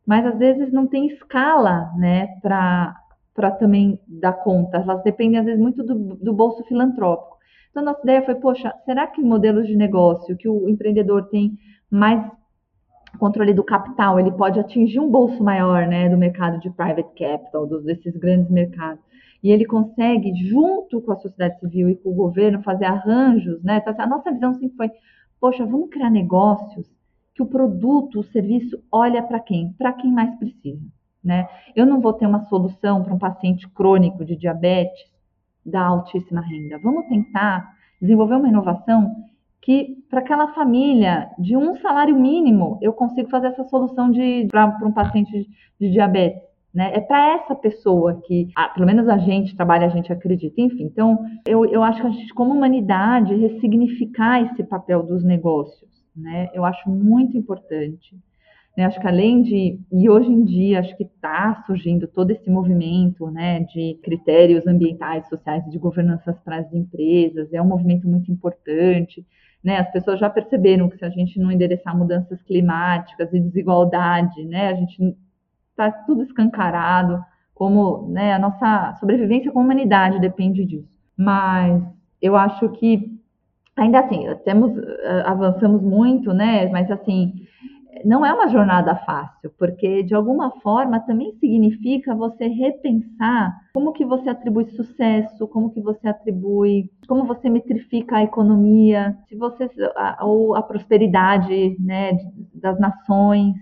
mas 0.07 0.27
às 0.27 0.39
vezes 0.39 0.73
não 0.73 0.87
tem 0.87 1.07
escala, 1.07 1.91
né, 1.97 2.27
para 2.43 3.51
também 3.59 3.99
dar 4.07 4.33
conta. 4.33 4.79
Elas 4.79 5.03
dependem 5.03 5.39
às 5.39 5.45
vezes 5.45 5.61
muito 5.61 5.83
do, 5.83 6.17
do 6.17 6.33
bolso 6.33 6.63
filantrópico. 6.65 7.35
Então, 7.71 7.83
a 7.83 7.87
nossa 7.87 8.03
ideia 8.03 8.23
foi, 8.23 8.37
poxa, 8.37 8.73
será 8.85 9.07
que 9.07 9.21
modelos 9.21 9.67
de 9.67 9.77
negócio 9.77 10.37
que 10.37 10.49
o 10.49 10.69
empreendedor 10.69 11.29
tem 11.29 11.59
mais 11.91 12.25
controle 13.19 13.55
do 13.55 13.65
capital, 13.65 14.19
ele 14.19 14.33
pode 14.33 14.59
atingir 14.59 15.01
um 15.01 15.11
bolso 15.11 15.43
maior, 15.43 15.87
né, 15.87 16.09
do 16.09 16.17
mercado 16.17 16.59
de 16.61 16.71
private 16.71 17.09
capital, 17.17 17.67
dos, 17.67 17.85
desses 17.85 18.17
grandes 18.17 18.51
mercados. 18.51 19.03
E 19.43 19.51
ele 19.51 19.65
consegue, 19.65 20.35
junto 20.49 21.01
com 21.03 21.13
a 21.13 21.17
sociedade 21.17 21.59
civil 21.61 21.91
e 21.91 21.97
com 21.97 22.11
o 22.11 22.15
governo, 22.15 22.63
fazer 22.63 22.87
arranjos, 22.87 23.63
né? 23.63 23.77
Então, 23.77 23.95
a 23.99 24.07
nossa 24.07 24.33
visão 24.33 24.55
sempre 24.55 24.77
foi, 24.77 24.91
poxa, 25.39 25.67
vamos 25.67 25.91
criar 25.91 26.11
negócios 26.11 26.87
que 27.35 27.43
o 27.43 27.47
produto, 27.47 28.21
o 28.21 28.25
serviço 28.25 28.79
olha 28.91 29.23
para 29.23 29.41
quem? 29.41 29.73
Para 29.73 29.93
quem 29.93 30.11
mais 30.13 30.35
precisa, 30.37 30.87
né? 31.23 31.49
Eu 31.75 31.85
não 31.85 32.01
vou 32.01 32.13
ter 32.13 32.27
uma 32.27 32.45
solução 32.45 33.03
para 33.03 33.15
um 33.15 33.19
paciente 33.19 33.69
crônico 33.69 34.25
de 34.25 34.37
diabetes 34.37 35.13
da 35.67 35.85
altíssima 35.85 36.41
renda. 36.41 36.79
Vamos 36.79 37.07
tentar 37.09 37.75
desenvolver 38.01 38.37
uma 38.37 38.49
inovação 38.49 39.15
que 39.61 39.97
para 40.11 40.21
aquela 40.21 40.53
família 40.53 41.31
de 41.39 41.57
um 41.57 41.75
salário 41.79 42.15
mínimo 42.15 42.79
eu 42.83 42.93
consigo 42.93 43.31
fazer 43.31 43.49
essa 43.49 43.65
solução 43.65 44.13
para 44.51 44.79
um 44.83 44.93
paciente 44.93 45.33
de, 45.33 45.49
de 45.81 45.91
diabetes. 45.91 46.43
Né? 46.73 46.91
É 46.93 47.01
para 47.01 47.37
essa 47.37 47.55
pessoa 47.55 48.21
que, 48.27 48.49
ah, 48.57 48.69
pelo 48.69 48.85
menos 48.85 49.09
a 49.09 49.17
gente 49.17 49.57
trabalha, 49.57 49.87
a 49.87 49.91
gente 49.91 50.13
acredita. 50.13 50.61
Enfim, 50.61 50.85
então 50.85 51.25
eu, 51.47 51.65
eu 51.65 51.83
acho 51.83 52.01
que 52.01 52.07
a 52.07 52.11
gente, 52.11 52.35
como 52.35 52.53
humanidade, 52.53 53.35
ressignificar 53.35 54.43
esse 54.43 54.63
papel 54.65 55.03
dos 55.03 55.25
negócios. 55.25 55.94
Né? 56.15 56.51
Eu 56.55 56.65
acho 56.65 56.89
muito 56.89 57.37
importante. 57.37 58.17
Né? 58.77 58.85
Acho 58.85 59.01
que 59.01 59.07
além 59.07 59.43
de, 59.43 59.79
e 59.93 60.09
hoje 60.09 60.31
em 60.31 60.45
dia, 60.45 60.81
acho 60.81 60.97
que 60.97 61.05
está 61.05 61.63
surgindo 61.67 62.09
todo 62.09 62.31
esse 62.31 62.51
movimento 62.51 63.31
né, 63.31 63.61
de 63.61 63.99
critérios 64.03 64.67
ambientais, 64.67 65.29
sociais 65.29 65.67
e 65.67 65.71
de 65.71 65.79
governança 65.79 66.33
para 66.45 66.59
as 66.59 66.73
empresas, 66.73 67.53
é 67.53 67.63
um 67.63 67.67
movimento 67.67 68.09
muito 68.09 68.31
importante. 68.31 69.25
Né? 69.63 69.79
As 69.79 69.91
pessoas 69.91 70.19
já 70.19 70.29
perceberam 70.29 70.89
que 70.89 70.99
se 70.99 71.05
a 71.05 71.11
gente 71.11 71.39
não 71.39 71.51
endereçar 71.51 71.97
mudanças 71.97 72.43
climáticas 72.43 73.33
e 73.33 73.41
desigualdade, 73.41 74.45
né, 74.45 74.69
a 74.69 74.75
gente 74.75 75.17
está 75.71 75.91
tudo 75.91 76.23
escancarado, 76.23 77.25
como 77.55 78.09
né, 78.09 78.35
a 78.35 78.39
nossa 78.39 78.95
sobrevivência 78.99 79.51
como 79.53 79.65
humanidade 79.65 80.21
depende 80.21 80.65
disso. 80.65 80.93
Mas 81.17 81.83
eu 82.21 82.37
acho 82.37 82.69
que 82.71 83.19
ainda 83.77 84.01
assim 84.01 84.25
temos 84.45 84.77
eh, 84.77 85.23
avançamos 85.27 85.83
muito, 85.83 86.33
né? 86.33 86.69
Mas 86.71 86.91
assim 86.91 87.33
não 88.05 88.25
é 88.25 88.33
uma 88.33 88.49
jornada 88.49 88.97
fácil, 88.97 89.53
porque 89.59 90.03
de 90.03 90.15
alguma 90.15 90.51
forma 90.61 91.01
também 91.01 91.33
significa 91.39 92.15
você 92.15 92.47
repensar 92.47 93.55
como 93.73 93.93
que 93.93 94.05
você 94.05 94.31
atribui 94.31 94.67
sucesso, 94.71 95.47
como 95.49 95.71
que 95.71 95.81
você 95.81 96.09
atribui, 96.09 96.91
como 97.07 97.25
você 97.25 97.49
metrifica 97.49 98.17
a 98.17 98.23
economia, 98.23 99.17
se 99.29 99.37
você 99.37 99.69
a, 99.97 100.25
ou 100.25 100.55
a 100.55 100.63
prosperidade, 100.63 101.77
né, 101.81 102.17
das 102.55 102.79
nações, 102.81 103.55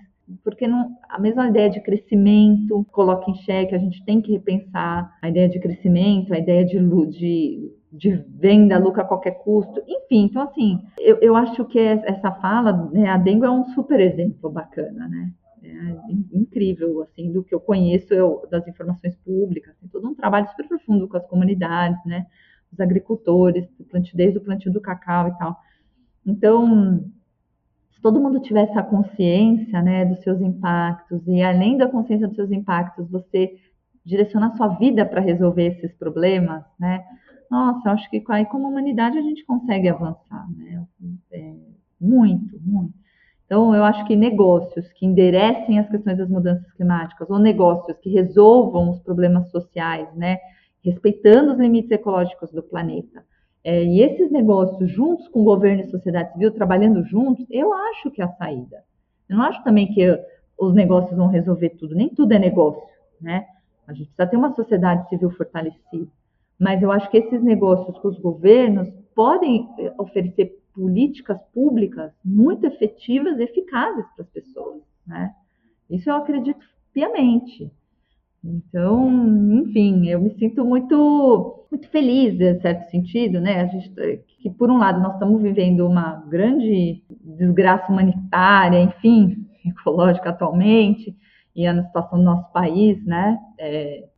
porque 0.43 0.67
não, 0.67 0.91
a 1.09 1.21
mesma 1.21 1.49
ideia 1.49 1.69
de 1.69 1.81
crescimento 1.81 2.87
coloca 2.91 3.31
em 3.31 3.35
xeque, 3.35 3.75
a 3.75 3.79
gente 3.79 4.05
tem 4.05 4.21
que 4.21 4.33
repensar 4.33 5.13
a 5.21 5.29
ideia 5.29 5.49
de 5.49 5.61
crescimento, 5.61 6.33
a 6.33 6.39
ideia 6.39 6.65
de, 6.65 6.79
de 7.09 7.71
de 7.93 8.11
venda, 8.11 8.79
lucro 8.79 9.03
a 9.03 9.05
qualquer 9.05 9.43
custo, 9.43 9.83
enfim, 9.87 10.25
então 10.25 10.43
assim, 10.43 10.83
eu, 10.99 11.19
eu 11.21 11.37
acho 11.37 11.65
que 11.67 11.79
essa 11.79 12.33
fala, 12.33 12.91
né, 12.91 13.09
a 13.09 13.19
Dengo 13.19 13.45
é 13.45 13.51
um 13.51 13.67
super 13.75 14.01
exemplo 14.01 14.49
bacana, 14.51 15.07
né, 15.09 15.33
é 15.63 16.13
incrível, 16.33 17.03
assim, 17.03 17.31
do 17.31 17.45
que 17.45 17.55
eu 17.55 17.61
conheço 17.61 18.15
eu, 18.15 18.49
das 18.51 18.67
informações 18.67 19.15
públicas, 19.17 19.77
tem 19.79 19.89
todo 19.89 20.09
um 20.09 20.15
trabalho 20.15 20.49
super 20.49 20.67
profundo 20.67 21.07
com 21.07 21.19
as 21.19 21.27
comunidades, 21.27 22.03
né, 22.07 22.27
os 22.73 22.81
agricultores, 22.81 23.69
desde 24.15 24.39
o 24.39 24.41
plantio 24.41 24.73
do 24.73 24.81
cacau 24.81 25.29
e 25.29 25.39
tal, 25.39 25.57
então, 26.25 27.05
se 27.91 28.01
todo 28.01 28.21
mundo 28.21 28.41
tivesse 28.41 28.79
a 28.79 28.83
consciência, 28.83 29.83
né, 29.83 30.05
dos 30.05 30.21
seus 30.21 30.41
impactos, 30.41 31.21
e 31.27 31.43
além 31.43 31.77
da 31.77 31.89
consciência 31.89 32.27
dos 32.27 32.37
seus 32.37 32.51
impactos, 32.51 33.11
você 33.11 33.57
direcionar 34.05 34.57
sua 34.57 34.69
vida 34.69 35.05
para 35.05 35.21
resolver 35.21 35.67
esses 35.67 35.93
problemas, 35.93 36.65
né, 36.79 37.05
nossa, 37.53 37.91
acho 37.91 38.09
que 38.09 38.25
aí 38.31 38.47
como 38.47 38.67
humanidade 38.67 39.19
a 39.19 39.21
gente 39.21 39.45
consegue 39.45 39.87
avançar, 39.87 40.49
né? 40.57 40.83
É, 41.31 41.53
muito, 42.01 42.59
muito. 42.63 42.95
Então, 43.45 43.75
eu 43.75 43.85
acho 43.85 44.07
que 44.07 44.17
negócios 44.17 44.91
que 44.95 45.05
enderecem 45.05 45.79
as 45.79 45.87
questões 45.87 46.17
das 46.17 46.31
mudanças 46.31 46.73
climáticas, 46.73 47.29
ou 47.29 47.39
negócios 47.39 47.99
que 47.99 48.09
resolvam 48.09 48.89
os 48.89 49.01
problemas 49.01 49.51
sociais, 49.51 50.09
né? 50.15 50.39
Respeitando 50.83 51.53
os 51.53 51.59
limites 51.59 51.91
ecológicos 51.91 52.51
do 52.53 52.63
planeta. 52.63 53.23
É, 53.63 53.85
e 53.85 54.01
esses 54.01 54.33
negócios, 54.33 54.91
juntos 54.91 55.29
com 55.29 55.45
governo 55.45 55.83
e 55.83 55.91
sociedade 55.91 56.33
civil, 56.33 56.53
trabalhando 56.53 57.05
juntos, 57.05 57.45
eu 57.51 57.75
acho 57.75 58.11
que 58.11 58.23
é 58.23 58.25
a 58.25 58.33
saída. 58.33 58.83
Eu 59.29 59.37
não 59.37 59.45
acho 59.45 59.63
também 59.63 59.93
que 59.93 60.09
os 60.59 60.73
negócios 60.73 61.15
vão 61.15 61.27
resolver 61.27 61.69
tudo, 61.79 61.95
nem 61.95 62.09
tudo 62.09 62.33
é 62.33 62.39
negócio, 62.39 62.83
né? 63.21 63.45
A 63.87 63.93
gente 63.93 64.07
precisa 64.07 64.27
ter 64.27 64.37
uma 64.39 64.55
sociedade 64.55 65.07
civil 65.11 65.31
fortalecida. 65.33 66.09
Mas 66.63 66.81
eu 66.81 66.93
acho 66.93 67.11
que 67.11 67.17
esses 67.17 67.43
negócios 67.43 67.99
com 67.99 68.07
os 68.07 68.21
governos 68.21 68.89
podem 69.17 69.69
eh, 69.81 69.93
oferecer 69.99 70.63
políticas 70.73 71.37
públicas 71.53 72.13
muito 72.25 72.65
efetivas 72.65 73.37
e 73.37 73.43
eficazes 73.43 74.07
para 74.15 74.23
as 74.23 74.31
pessoas, 74.31 74.81
né? 75.05 75.35
Isso 75.91 76.09
eu 76.09 76.15
acredito 76.15 76.65
piamente. 76.95 77.69
Então, 78.45 79.11
enfim, 79.55 80.07
eu 80.07 80.21
me 80.21 80.31
sinto 80.39 80.65
muito, 80.65 81.67
muito 81.69 81.89
feliz, 81.89 82.41
em 82.41 82.61
certo 82.61 82.89
sentido, 82.93 83.41
né? 83.41 83.63
A 83.63 83.67
gente, 83.67 83.91
que 84.39 84.49
por 84.49 84.71
um 84.71 84.79
lado 84.79 85.03
nós 85.03 85.15
estamos 85.15 85.43
vivendo 85.43 85.85
uma 85.85 86.25
grande 86.29 87.03
desgraça 87.25 87.91
humanitária, 87.91 88.81
enfim, 88.81 89.49
ecológica 89.67 90.31
atualmente, 90.31 91.13
e 91.57 91.67
a 91.67 91.83
situação 91.83 92.21
do 92.21 92.25
nosso 92.25 92.53
país, 92.53 93.05
né? 93.05 93.37
É, 93.59 94.12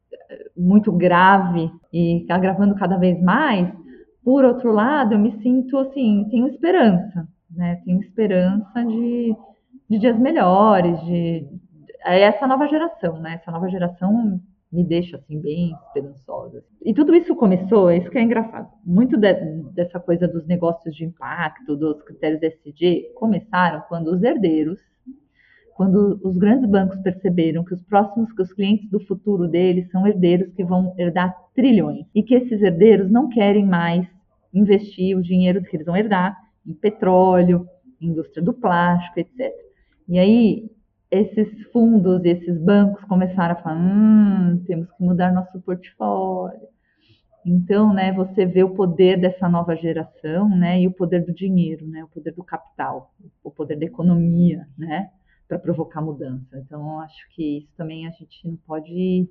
muito 0.57 0.93
grave 0.93 1.71
e 1.93 2.27
agravando 2.29 2.75
cada 2.75 2.97
vez 2.97 3.21
mais, 3.23 3.73
por 4.25 4.45
outro 4.45 4.73
lado, 4.73 5.15
eu 5.15 5.19
me 5.19 5.33
sinto 5.43 5.77
assim, 5.79 6.27
tenho 6.31 6.49
esperança, 6.49 7.29
né? 7.51 7.81
Tenho 7.85 8.01
esperança 8.01 8.85
de, 8.85 9.37
de 9.89 9.99
dias 9.99 10.19
melhores, 10.19 10.99
de 11.05 11.47
é 12.05 12.21
essa 12.21 12.47
nova 12.47 12.67
geração, 12.69 13.19
né? 13.19 13.35
Essa 13.35 13.51
nova 13.51 13.69
geração 13.69 14.41
me 14.71 14.85
deixa 14.85 15.17
assim 15.17 15.41
bem 15.41 15.73
esperançosa. 15.87 16.65
E 16.83 16.93
tudo 16.93 17.15
isso 17.15 17.35
começou, 17.37 17.93
isso 17.93 18.11
que 18.11 18.19
é 18.19 18.23
engraçado. 18.23 18.69
Muito 18.85 19.17
de, 19.17 19.33
dessa 19.73 20.01
coisa 20.01 20.27
dos 20.27 20.47
negócios 20.47 20.95
de 20.95 21.05
impacto, 21.05 21.77
dos 21.77 22.03
critérios 22.03 22.43
SG, 22.43 23.13
começaram 23.15 23.83
quando 23.89 24.09
os 24.09 24.23
herdeiros 24.23 24.79
quando 25.75 26.21
os 26.23 26.37
grandes 26.37 26.71
bancos 26.71 27.01
perceberam 27.01 27.65
que 27.65 27.75
os 27.75 27.83
próximos, 27.83 28.33
que 28.33 28.43
os 28.43 28.53
clientes 28.53 28.89
do 28.91 29.01
futuro 29.01 29.49
deles 29.49 29.91
são 29.91 30.07
herdeiros 30.07 30.53
que 30.55 30.65
vão 30.65 30.95
herdar 30.97 31.35
trilhões 31.55 32.07
e 32.15 32.23
que 32.23 32.35
esses 32.35 32.63
herdeiros 32.63 33.11
não 33.11 33.29
querem 33.29 33.67
mais 33.67 34.07
investir 34.53 35.17
o 35.17 35.23
dinheiro 35.23 35.63
que 35.63 35.77
eles 35.77 35.87
vão 35.87 35.97
herdar 35.97 36.37
em 36.65 36.73
petróleo, 36.75 37.69
indústria 38.01 38.43
do 38.43 38.53
plástico, 38.53 39.19
etc. 39.19 39.53
E 40.09 40.19
aí 40.19 40.71
esses 41.11 41.49
fundos, 41.73 42.25
esses 42.25 42.59
bancos 42.59 43.05
começaram 43.05 43.55
a 43.55 43.63
falar, 43.63 43.77
hum, 43.77 44.63
temos 44.67 44.91
que 44.93 45.03
mudar 45.03 45.33
nosso 45.33 45.61
portfólio. 45.61 46.69
Então, 47.47 47.93
né, 47.93 48.13
você 48.13 48.47
vê 48.47 48.65
o 48.65 48.75
poder 48.75 49.21
dessa 49.21 49.49
nova 49.49 49.77
geração, 49.77 50.49
né, 50.49 50.81
e 50.81 50.87
o 50.87 50.93
poder 50.93 51.25
do 51.25 51.33
dinheiro, 51.33 51.87
né, 51.87 52.03
o 52.03 52.09
poder 52.09 52.33
do 52.33 52.43
capital, 52.43 53.13
o 53.43 53.51
poder 53.51 53.77
da 53.77 53.85
economia, 53.85 54.67
né, 54.79 55.11
para 55.49 55.59
provocar 55.59 56.01
mudança. 56.01 56.59
Então, 56.59 57.01
acho 57.01 57.29
que 57.35 57.59
isso 57.59 57.69
também 57.77 58.07
a 58.07 58.11
gente 58.11 58.47
não 58.47 58.57
pode 58.67 59.29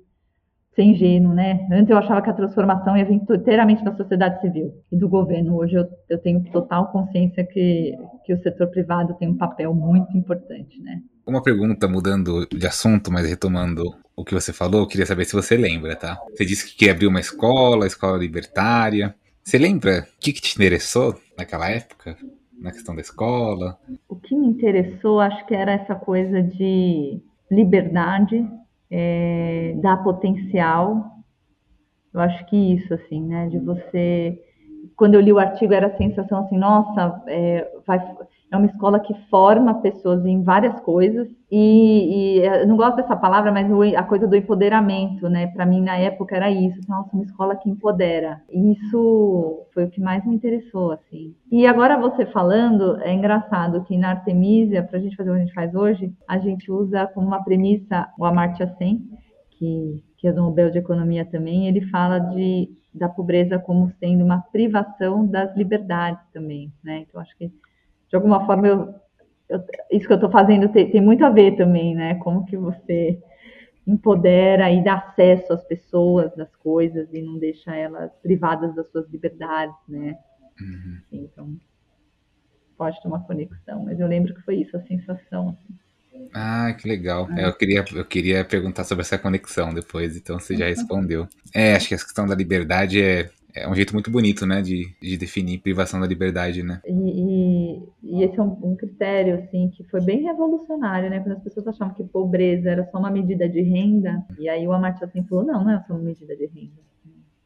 ser 0.74 0.82
ingênuo, 0.82 1.32
né? 1.32 1.66
Antes 1.70 1.90
eu 1.90 1.96
achava 1.96 2.20
que 2.20 2.30
a 2.30 2.34
transformação 2.34 2.96
ia 2.96 3.04
vir 3.04 3.14
inteiramente 3.14 3.84
da 3.84 3.96
sociedade 3.96 4.40
civil 4.40 4.74
e 4.90 4.96
do 4.96 5.08
governo. 5.08 5.56
Hoje 5.56 5.74
eu, 5.74 5.86
eu 6.08 6.18
tenho 6.18 6.42
total 6.50 6.90
consciência 6.90 7.44
que, 7.44 7.96
que 8.24 8.34
o 8.34 8.42
setor 8.42 8.68
privado 8.68 9.14
tem 9.14 9.28
um 9.28 9.36
papel 9.36 9.72
muito 9.72 10.16
importante, 10.16 10.80
né? 10.82 11.00
Uma 11.26 11.42
pergunta 11.42 11.88
mudando 11.88 12.46
de 12.46 12.66
assunto, 12.66 13.10
mas 13.10 13.28
retomando 13.28 13.82
o 14.16 14.24
que 14.24 14.34
você 14.34 14.52
falou, 14.52 14.82
eu 14.82 14.86
queria 14.86 15.06
saber 15.06 15.24
se 15.24 15.32
você 15.32 15.56
lembra, 15.56 15.96
tá? 15.96 16.18
Você 16.30 16.44
disse 16.44 16.66
que 16.66 16.76
queria 16.76 16.92
abrir 16.92 17.06
uma 17.06 17.20
escola, 17.20 17.86
escola 17.86 18.18
libertária. 18.18 19.14
Você 19.42 19.58
lembra 19.58 20.06
o 20.16 20.20
que, 20.20 20.32
que 20.32 20.40
te 20.40 20.54
interessou 20.54 21.18
naquela 21.36 21.68
época? 21.70 22.16
Na 22.60 22.70
questão 22.72 22.94
da 22.94 23.00
escola? 23.00 23.78
O 24.08 24.16
que 24.16 24.34
me 24.34 24.46
interessou, 24.46 25.20
acho 25.20 25.44
que 25.46 25.54
era 25.54 25.72
essa 25.72 25.94
coisa 25.94 26.42
de 26.42 27.20
liberdade, 27.50 28.46
é, 28.90 29.74
dar 29.80 30.02
potencial. 30.02 31.18
Eu 32.12 32.20
acho 32.20 32.46
que 32.46 32.56
isso, 32.56 32.94
assim, 32.94 33.22
né? 33.22 33.48
De 33.48 33.58
você. 33.58 34.40
Quando 34.96 35.14
eu 35.14 35.20
li 35.20 35.32
o 35.32 35.38
artigo, 35.38 35.72
era 35.72 35.88
a 35.88 35.96
sensação 35.96 36.44
assim: 36.44 36.56
nossa, 36.56 37.22
é, 37.26 37.70
vai, 37.86 37.98
é 38.54 38.58
uma 38.58 38.66
escola 38.66 39.00
que 39.00 39.14
forma 39.28 39.80
pessoas 39.80 40.24
em 40.24 40.42
várias 40.42 40.78
coisas 40.80 41.28
e, 41.50 42.38
e 42.38 42.46
eu 42.46 42.66
não 42.66 42.76
gosto 42.76 42.96
dessa 42.96 43.16
palavra, 43.16 43.50
mas 43.52 43.68
a 43.96 44.02
coisa 44.02 44.26
do 44.26 44.36
empoderamento, 44.36 45.28
né? 45.28 45.48
Para 45.48 45.66
mim 45.66 45.80
na 45.80 45.96
época 45.96 46.36
era 46.36 46.50
isso, 46.50 46.80
nossa, 46.88 47.10
uma 47.12 47.24
escola 47.24 47.56
que 47.56 47.68
empodera. 47.68 48.40
E 48.50 48.72
isso 48.72 49.66
foi 49.72 49.84
o 49.84 49.90
que 49.90 50.00
mais 50.00 50.24
me 50.24 50.34
interessou, 50.34 50.92
assim. 50.92 51.34
E 51.50 51.66
agora 51.66 51.98
você 51.98 52.26
falando, 52.26 53.00
é 53.02 53.12
engraçado 53.12 53.82
que 53.84 53.96
na 53.96 54.10
Artemisia, 54.10 54.82
para 54.82 54.98
a 54.98 55.02
gente 55.02 55.16
fazer 55.16 55.30
o 55.30 55.34
que 55.34 55.40
a 55.40 55.44
gente 55.44 55.54
faz 55.54 55.74
hoje, 55.74 56.12
a 56.28 56.38
gente 56.38 56.70
usa 56.70 57.06
como 57.08 57.26
uma 57.26 57.42
premissa 57.42 58.08
o 58.18 58.24
Amartya 58.24 58.68
Sen, 58.78 59.02
que, 59.50 60.02
que 60.18 60.28
é 60.28 60.32
do 60.32 60.42
Nobel 60.42 60.70
de 60.70 60.78
Economia 60.78 61.24
também, 61.24 61.66
ele 61.66 61.82
fala 61.88 62.18
de 62.18 62.68
da 62.94 63.08
pobreza 63.08 63.58
como 63.58 63.90
sendo 63.98 64.24
uma 64.24 64.40
privação 64.52 65.26
das 65.26 65.54
liberdades 65.56 66.24
também, 66.32 66.72
né? 66.82 66.98
Então 67.00 67.20
acho 67.20 67.36
que 67.36 67.50
de 68.14 68.16
alguma 68.16 68.46
forma, 68.46 68.68
eu, 68.68 68.94
eu, 69.48 69.64
isso 69.90 70.06
que 70.06 70.12
eu 70.12 70.16
estou 70.16 70.30
fazendo 70.30 70.68
tem, 70.68 70.88
tem, 70.88 71.00
muito 71.00 71.24
a 71.24 71.30
ver 71.30 71.56
também, 71.56 71.96
né? 71.96 72.14
Como 72.16 72.46
que 72.46 72.56
você 72.56 73.20
empodera 73.84 74.70
e 74.70 74.84
dá 74.84 74.94
acesso 74.94 75.52
às 75.52 75.64
pessoas, 75.64 76.32
das 76.36 76.54
coisas 76.54 77.12
e 77.12 77.20
não 77.20 77.36
deixa 77.40 77.74
elas 77.74 78.12
privadas 78.22 78.72
das 78.76 78.88
suas 78.92 79.10
liberdades, 79.10 79.74
né? 79.88 80.16
Uhum. 80.60 81.00
Então 81.10 81.56
pode 82.78 83.02
ter 83.02 83.08
uma 83.08 83.24
conexão, 83.24 83.84
mas 83.84 83.98
eu 83.98 84.06
lembro 84.06 84.32
que 84.32 84.42
foi 84.42 84.60
isso 84.60 84.76
a 84.76 84.82
sensação. 84.82 85.48
Assim. 85.48 86.28
Ah, 86.32 86.72
que 86.72 86.86
legal. 86.86 87.28
É. 87.32 87.46
Eu, 87.46 87.52
queria, 87.52 87.84
eu 87.96 88.04
queria 88.04 88.44
perguntar 88.44 88.84
sobre 88.84 89.02
essa 89.02 89.18
conexão 89.18 89.74
depois, 89.74 90.16
então 90.16 90.38
você 90.38 90.54
já 90.54 90.66
uhum. 90.66 90.70
respondeu. 90.70 91.28
É, 91.52 91.74
acho 91.74 91.88
que 91.88 91.94
a 91.96 91.98
questão 91.98 92.28
da 92.28 92.34
liberdade 92.36 93.02
é, 93.02 93.28
é 93.54 93.68
um 93.68 93.74
jeito 93.74 93.92
muito 93.92 94.10
bonito, 94.10 94.44
né, 94.44 94.60
de, 94.60 94.92
de 95.00 95.16
definir 95.16 95.60
privação 95.60 96.00
da 96.00 96.06
liberdade, 96.06 96.62
né? 96.62 96.80
E, 96.84 96.90
e, 96.92 97.82
e 98.02 98.24
esse 98.24 98.38
é 98.38 98.42
um, 98.42 98.72
um, 98.72 98.76
critério, 98.76 99.36
assim, 99.36 99.68
que 99.68 99.84
foi 99.84 100.00
bem 100.00 100.22
revolucionário, 100.24 101.08
né? 101.08 101.20
Quando 101.20 101.36
as 101.36 101.42
pessoas 101.42 101.68
achavam 101.68 101.94
que 101.94 102.02
pobreza 102.02 102.68
era 102.68 102.84
só 102.90 102.98
uma 102.98 103.10
medida 103.10 103.48
de 103.48 103.62
renda, 103.62 104.26
e 104.38 104.48
aí 104.48 104.66
o 104.66 104.72
Amartya 104.72 105.06
Sen 105.06 105.24
falou, 105.24 105.44
não, 105.44 105.62
não 105.62 105.70
é 105.70 105.84
só 105.86 105.94
uma 105.94 106.02
medida 106.02 106.36
de 106.36 106.46
renda. 106.46 106.82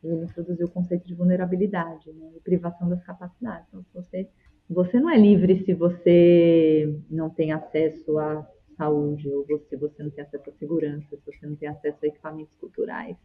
Ele 0.03 0.25
introduziu 0.25 0.67
o 0.67 0.71
conceito 0.71 1.07
de 1.07 1.15
vulnerabilidade, 1.15 2.11
né, 2.13 2.31
e 2.35 2.41
privação 2.41 2.89
das 2.89 3.03
capacidades. 3.05 3.69
Então, 3.69 3.85
você, 3.93 4.29
você 4.71 4.99
não 4.99 5.11
é 5.11 5.19
livre 5.19 5.63
se 5.65 5.75
você 5.75 6.99
não 7.11 7.29
tem 7.29 7.53
acesso 7.53 8.19
a 8.19 8.47
saúde, 8.79 9.29
ou 9.29 9.45
se 9.69 9.77
você 9.77 10.03
não 10.03 10.11
tem 10.11 10.25
acesso 10.25 10.49
à 10.49 10.53
segurança, 10.55 11.07
se 11.11 11.23
você 11.27 11.47
não 11.47 11.57
tem 11.57 11.69
acesso 11.69 11.99
a 12.03 12.07
equipamentos 12.07 12.55
culturais. 12.59 13.17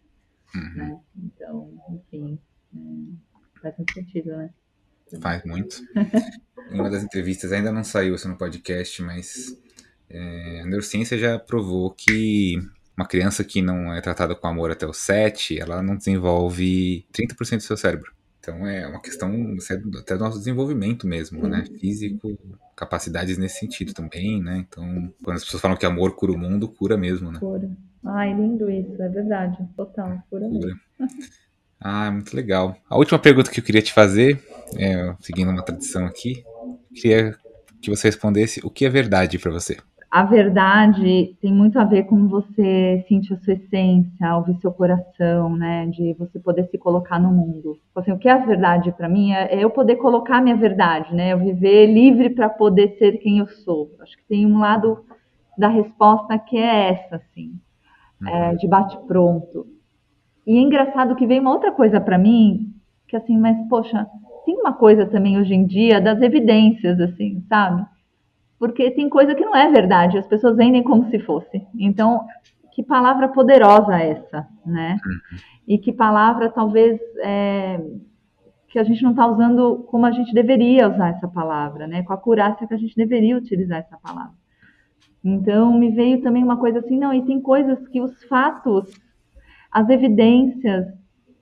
Uhum. 0.53 0.75
Né? 0.75 0.99
Então, 1.15 1.69
enfim, 1.89 2.37
faz 3.61 3.77
muito 3.77 3.93
sentido, 3.93 4.29
né? 4.29 4.49
Faz 5.21 5.43
muito. 5.43 5.81
em 6.71 6.75
uma 6.79 6.89
das 6.89 7.03
entrevistas, 7.03 7.51
ainda 7.51 7.71
não 7.71 7.83
saiu 7.83 8.15
isso 8.15 8.27
no 8.27 8.37
podcast, 8.37 9.01
mas 9.01 9.57
é, 10.09 10.61
a 10.61 10.65
neurociência 10.65 11.17
já 11.17 11.39
provou 11.39 11.91
que 11.91 12.57
uma 12.95 13.07
criança 13.07 13.43
que 13.43 13.61
não 13.61 13.93
é 13.93 14.01
tratada 14.01 14.35
com 14.35 14.47
amor 14.47 14.71
até 14.71 14.85
o 14.85 14.93
7, 14.93 15.59
ela 15.59 15.81
não 15.81 15.95
desenvolve 15.95 17.05
30% 17.11 17.57
do 17.57 17.63
seu 17.63 17.77
cérebro. 17.77 18.11
Então 18.39 18.67
é 18.67 18.85
uma 18.85 19.01
questão 19.01 19.55
até 19.97 20.17
do 20.17 20.23
nosso 20.23 20.37
desenvolvimento 20.37 21.07
mesmo, 21.07 21.47
né? 21.47 21.63
Físico, 21.79 22.37
capacidades 22.75 23.37
nesse 23.37 23.59
sentido 23.59 23.93
também, 23.93 24.41
né? 24.41 24.65
Então, 24.67 25.13
quando 25.23 25.37
as 25.37 25.45
pessoas 25.45 25.61
falam 25.61 25.77
que 25.77 25.85
amor 25.85 26.15
cura 26.15 26.33
o 26.33 26.37
mundo, 26.37 26.67
cura 26.67 26.97
mesmo, 26.97 27.31
né? 27.31 27.39
Cura. 27.39 27.71
Ai, 28.03 28.33
lindo 28.33 28.69
isso, 28.69 29.01
é 29.01 29.07
verdade. 29.07 29.57
Total, 29.77 30.21
cura, 30.29 30.47
cura. 30.49 30.49
mesmo. 30.49 30.79
Ah, 31.83 32.09
muito 32.09 32.35
legal. 32.35 32.75
A 32.89 32.97
última 32.97 33.19
pergunta 33.19 33.51
que 33.51 33.59
eu 33.59 33.63
queria 33.63 33.81
te 33.81 33.91
fazer, 33.91 34.41
é, 34.77 35.13
seguindo 35.19 35.51
uma 35.51 35.63
tradição 35.63 36.05
aqui, 36.05 36.43
queria 36.95 37.35
que 37.81 37.89
você 37.89 38.07
respondesse 38.07 38.61
o 38.63 38.69
que 38.69 38.85
é 38.85 38.89
verdade 38.89 39.37
para 39.37 39.51
você 39.51 39.77
a 40.13 40.23
verdade 40.23 41.35
tem 41.41 41.51
muito 41.51 41.79
a 41.79 41.83
ver 41.83 42.03
com 42.03 42.27
você 42.27 43.03
sentir 43.07 43.33
a 43.33 43.37
sua 43.39 43.53
essência, 43.53 44.35
ouvir 44.35 44.55
seu 44.61 44.71
coração, 44.71 45.55
né? 45.55 45.87
De 45.87 46.13
você 46.13 46.39
poder 46.39 46.67
se 46.69 46.77
colocar 46.77 47.19
no 47.19 47.31
mundo. 47.31 47.79
Assim, 47.95 48.11
o 48.11 48.19
que 48.19 48.29
é 48.29 48.33
a 48.33 48.45
verdade 48.45 48.91
para 48.91 49.09
mim 49.09 49.31
é, 49.31 49.55
é 49.55 49.63
eu 49.63 49.71
poder 49.71 49.95
colocar 49.95 50.37
a 50.37 50.41
minha 50.41 50.55
verdade, 50.55 51.11
né? 51.15 51.33
Eu 51.33 51.39
viver 51.39 51.87
livre 51.87 52.29
para 52.29 52.47
poder 52.47 52.95
ser 52.99 53.13
quem 53.17 53.39
eu 53.39 53.47
sou. 53.47 53.89
Acho 54.01 54.15
que 54.17 54.23
tem 54.25 54.45
um 54.45 54.59
lado 54.59 55.03
da 55.57 55.67
resposta 55.67 56.37
que 56.37 56.57
é 56.57 56.91
essa, 56.91 57.15
assim, 57.15 57.55
é, 58.27 58.49
uhum. 58.51 58.55
de 58.57 58.67
bate 58.67 58.95
pronto. 59.07 59.65
E 60.45 60.57
é 60.57 60.61
engraçado 60.61 61.15
que 61.15 61.27
veio 61.27 61.41
uma 61.41 61.53
outra 61.53 61.71
coisa 61.71 62.01
para 62.01 62.17
mim, 62.17 62.73
que 63.07 63.15
assim, 63.15 63.37
mas 63.37 63.57
poxa, 63.69 64.07
tem 64.45 64.55
uma 64.55 64.73
coisa 64.73 65.05
também 65.05 65.39
hoje 65.39 65.53
em 65.53 65.65
dia 65.65 66.01
das 66.01 66.21
evidências, 66.21 66.99
assim, 66.99 67.43
sabe? 67.47 67.85
porque 68.63 68.91
tem 68.91 69.09
coisa 69.09 69.35
que 69.35 69.43
não 69.43 69.53
é 69.53 69.69
verdade, 69.69 70.17
as 70.17 70.25
pessoas 70.25 70.55
vendem 70.55 70.81
como 70.81 71.09
se 71.09 71.19
fosse. 71.19 71.61
Então, 71.77 72.25
que 72.71 72.81
palavra 72.81 73.27
poderosa 73.27 73.99
essa, 73.99 74.47
né? 74.65 74.95
Uhum. 75.05 75.37
E 75.67 75.77
que 75.77 75.91
palavra 75.91 76.49
talvez 76.49 76.97
é, 77.21 77.83
que 78.69 78.79
a 78.79 78.83
gente 78.85 79.03
não 79.03 79.11
está 79.11 79.27
usando 79.27 79.85
como 79.89 80.05
a 80.05 80.11
gente 80.11 80.33
deveria 80.33 80.89
usar 80.89 81.09
essa 81.09 81.27
palavra, 81.27 81.87
né? 81.87 82.03
Com 82.03 82.13
a 82.13 82.17
curácia 82.17 82.65
que 82.65 82.73
a 82.73 82.77
gente 82.77 82.95
deveria 82.95 83.35
utilizar 83.35 83.79
essa 83.79 83.97
palavra. 83.97 84.31
Então, 85.21 85.77
me 85.77 85.89
veio 85.89 86.21
também 86.21 86.41
uma 86.41 86.55
coisa 86.55 86.79
assim, 86.79 86.97
não, 86.97 87.13
e 87.13 87.21
tem 87.21 87.41
coisas 87.41 87.85
que 87.89 87.99
os 87.99 88.23
fatos, 88.29 88.89
as 89.73 89.89
evidências, 89.89 90.85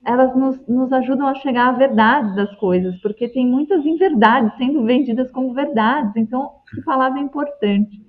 elas 0.04 0.34
nos, 0.34 0.66
nos 0.66 0.90
ajudam 0.92 1.28
a 1.28 1.34
chegar 1.34 1.68
à 1.68 1.72
verdade 1.72 2.34
das 2.34 2.52
coisas, 2.56 2.98
porque 3.02 3.28
tem 3.28 3.46
muitas 3.46 3.84
inverdades 3.84 4.56
sendo 4.56 4.82
vendidas 4.84 5.30
como 5.30 5.52
verdades. 5.52 6.12
Então, 6.16 6.50
que 6.70 6.80
palavra 6.82 7.20
importante. 7.20 8.00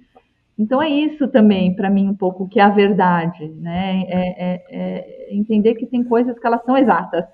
Então 0.58 0.82
é 0.82 0.88
isso 0.88 1.28
também 1.28 1.76
para 1.76 1.90
mim 1.90 2.08
um 2.08 2.16
pouco 2.16 2.48
que 2.48 2.60
é 2.60 2.64
a 2.64 2.70
verdade, 2.70 3.50
né? 3.60 4.04
É, 4.04 4.54
é, 4.54 4.64
é 4.70 5.36
entender 5.36 5.76
que 5.76 5.86
tem 5.86 6.04
coisas 6.04 6.38
que 6.38 6.46
elas 6.48 6.64
são 6.64 6.78
exatas 6.78 7.26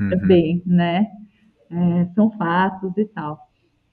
uhum. 0.00 0.08
também, 0.08 0.62
né? 0.64 1.06
É, 1.70 2.06
são 2.14 2.30
fatos 2.32 2.96
e 2.96 3.04
tal. 3.06 3.38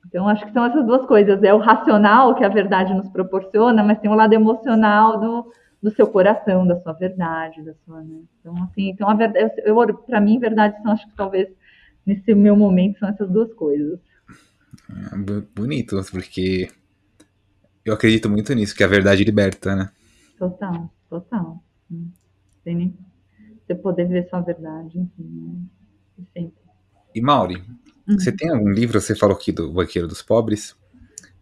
Então 0.07 0.27
acho 0.27 0.45
que 0.45 0.53
são 0.53 0.65
essas 0.65 0.85
duas 0.85 1.05
coisas. 1.05 1.41
É 1.43 1.53
o 1.53 1.57
racional 1.57 2.35
que 2.35 2.45
a 2.45 2.49
verdade 2.49 2.93
nos 2.93 3.09
proporciona, 3.09 3.83
mas 3.83 3.99
tem 3.99 4.09
o 4.09 4.15
lado 4.15 4.33
emocional 4.33 5.19
do, 5.19 5.51
do 5.81 5.91
seu 5.91 6.07
coração, 6.07 6.65
da 6.65 6.79
sua 6.81 6.93
verdade, 6.93 7.63
da 7.63 7.73
sua, 7.85 8.01
né? 8.01 8.21
Então 8.39 8.63
assim, 8.63 8.89
então 8.89 9.09
a 9.09 9.13
verdade, 9.13 9.53
eu, 9.63 9.93
para 9.97 10.19
mim 10.19 10.39
verdade 10.39 10.81
são 10.81 10.91
acho 10.91 11.07
que 11.07 11.15
talvez 11.15 11.49
nesse 12.05 12.33
meu 12.33 12.55
momento 12.55 12.99
são 12.99 13.09
essas 13.09 13.29
duas 13.29 13.53
coisas. 13.53 13.99
É 14.89 15.41
bonito, 15.55 16.01
porque 16.11 16.69
eu 17.85 17.93
acredito 17.93 18.29
muito 18.29 18.53
nisso, 18.53 18.75
que 18.75 18.83
a 18.83 18.87
verdade 18.87 19.23
liberta, 19.23 19.75
né? 19.75 19.91
Total, 20.37 20.89
total. 21.09 21.63
Sem 22.63 22.75
nem 22.75 22.97
você 23.65 23.75
poder 23.75 24.07
ver 24.07 24.27
sua 24.29 24.41
verdade, 24.41 24.97
enfim, 24.97 25.23
né? 25.23 26.23
sempre. 26.33 26.57
E 27.13 27.21
Mauri, 27.21 27.63
uhum. 28.07 28.17
você 28.17 28.31
tem 28.31 28.49
algum 28.49 28.69
livro, 28.69 28.99
você 28.99 29.15
falou 29.15 29.35
aqui 29.35 29.51
do 29.51 29.71
Banqueiro 29.71 30.07
dos 30.07 30.21
Pobres, 30.21 30.75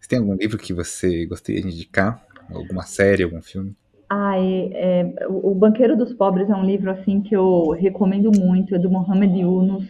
você 0.00 0.08
tem 0.08 0.18
algum 0.18 0.34
livro 0.34 0.58
que 0.58 0.72
você 0.72 1.26
gostaria 1.26 1.60
de 1.60 1.68
indicar? 1.68 2.24
Alguma 2.48 2.84
série, 2.84 3.24
algum 3.24 3.42
filme? 3.42 3.76
Ah, 4.08 4.38
é, 4.38 5.10
é, 5.20 5.26
o 5.28 5.54
Banqueiro 5.54 5.96
dos 5.96 6.14
Pobres 6.14 6.48
é 6.48 6.54
um 6.54 6.64
livro 6.64 6.90
assim 6.90 7.20
que 7.20 7.34
eu 7.34 7.70
recomendo 7.70 8.30
muito, 8.30 8.74
é 8.74 8.78
do 8.78 8.90
Mohamed 8.90 9.40
Yunus, 9.40 9.88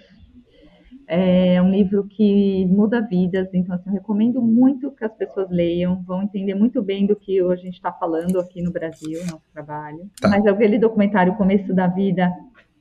é 1.06 1.62
um 1.62 1.70
livro 1.70 2.04
que 2.04 2.66
muda 2.66 3.00
vidas, 3.00 3.48
então 3.52 3.74
assim, 3.74 3.90
eu 3.90 3.94
recomendo 3.94 4.42
muito 4.42 4.90
que 4.90 5.04
as 5.04 5.12
pessoas 5.14 5.48
leiam, 5.50 6.02
vão 6.02 6.22
entender 6.22 6.54
muito 6.54 6.82
bem 6.82 7.06
do 7.06 7.14
que 7.14 7.40
a 7.40 7.56
gente 7.56 7.74
está 7.74 7.92
falando 7.92 8.40
aqui 8.40 8.60
no 8.62 8.72
Brasil, 8.72 9.20
nosso 9.30 9.44
trabalho. 9.52 10.10
Tá. 10.20 10.28
Mas 10.28 10.46
aquele 10.46 10.78
documentário 10.78 11.36
Começo 11.36 11.72
da 11.72 11.86
Vida 11.86 12.32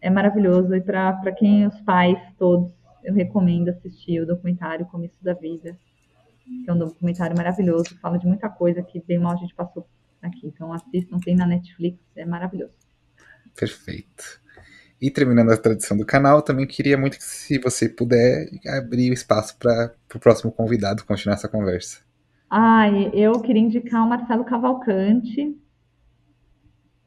é 0.02 0.10
maravilhoso 0.10 0.74
e 0.74 0.82
para 0.82 1.32
quem 1.34 1.67
os 1.67 1.80
pais 1.82 2.17
todos, 2.39 2.71
eu 3.04 3.13
recomendo 3.13 3.69
assistir 3.69 4.21
o 4.21 4.26
documentário 4.26 4.86
Começo 4.88 5.24
da 5.24 5.34
Vida, 5.34 5.78
que 6.63 6.69
é 6.69 6.74
um 6.74 6.78
documentário 6.78 7.36
maravilhoso, 7.38 8.00
fala 8.02 8.17
de 8.17 8.26
muita 8.26 8.50
coisa 8.50 8.82
que 8.82 9.04
bem 9.06 9.19
mal 9.19 9.34
a 9.34 9.38
gente 9.38 9.54
passou 9.54 9.86
aqui. 10.25 10.47
Então 10.47 10.73
assistam, 10.73 11.19
tem 11.19 11.35
na 11.35 11.45
Netflix, 11.45 11.99
é 12.15 12.25
maravilhoso. 12.25 12.77
Perfeito. 13.55 14.41
E 15.01 15.11
terminando 15.11 15.51
a 15.51 15.57
tradição 15.57 15.97
do 15.97 16.05
canal, 16.05 16.41
também 16.41 16.65
queria 16.65 16.97
muito 16.97 17.17
que, 17.17 17.23
se 17.23 17.59
você 17.59 17.89
puder, 17.89 18.47
abrir 18.77 19.11
o 19.11 19.13
espaço 19.13 19.57
para 19.57 19.93
o 20.13 20.19
próximo 20.19 20.51
convidado 20.51 21.05
continuar 21.05 21.35
essa 21.35 21.49
conversa. 21.49 21.99
Ah, 22.49 22.89
eu 23.13 23.39
queria 23.41 23.61
indicar 23.61 24.03
o 24.03 24.09
Marcelo 24.09 24.45
Cavalcante. 24.45 25.55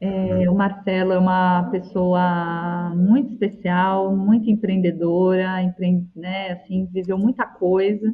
É, 0.01 0.49
o 0.49 0.55
Marcelo 0.55 1.11
é 1.11 1.19
uma 1.19 1.69
pessoa 1.71 2.93
muito 2.95 3.33
especial, 3.33 4.15
muito 4.15 4.49
empreendedora, 4.49 5.61
empre, 5.61 6.07
né, 6.15 6.51
assim, 6.51 6.85
viveu 6.85 7.17
muita 7.17 7.45
coisa. 7.45 8.13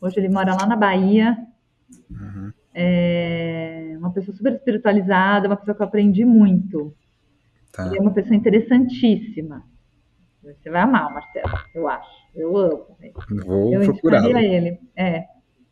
Hoje 0.00 0.18
ele 0.18 0.30
mora 0.30 0.54
lá 0.54 0.66
na 0.66 0.76
Bahia. 0.76 1.36
Uhum. 2.10 2.52
É 2.82 3.96
uma 3.98 4.12
pessoa 4.12 4.34
super 4.36 4.52
espiritualizada, 4.54 5.46
uma 5.46 5.56
pessoa 5.56 5.74
que 5.74 5.82
eu 5.82 5.86
aprendi 5.86 6.24
muito. 6.24 6.94
Tá. 7.70 7.86
Ele 7.86 7.98
é 7.98 8.00
uma 8.00 8.12
pessoa 8.12 8.34
interessantíssima. 8.34 9.64
Você 10.42 10.70
vai 10.70 10.80
amar 10.80 11.12
Marcelo, 11.12 11.48
eu 11.74 11.88
acho. 11.88 12.10
Eu 12.34 12.56
amo. 12.56 12.86
Vou 13.44 13.80
procurar. 13.80 14.42
ele. 14.42 14.80
É. 14.96 15.24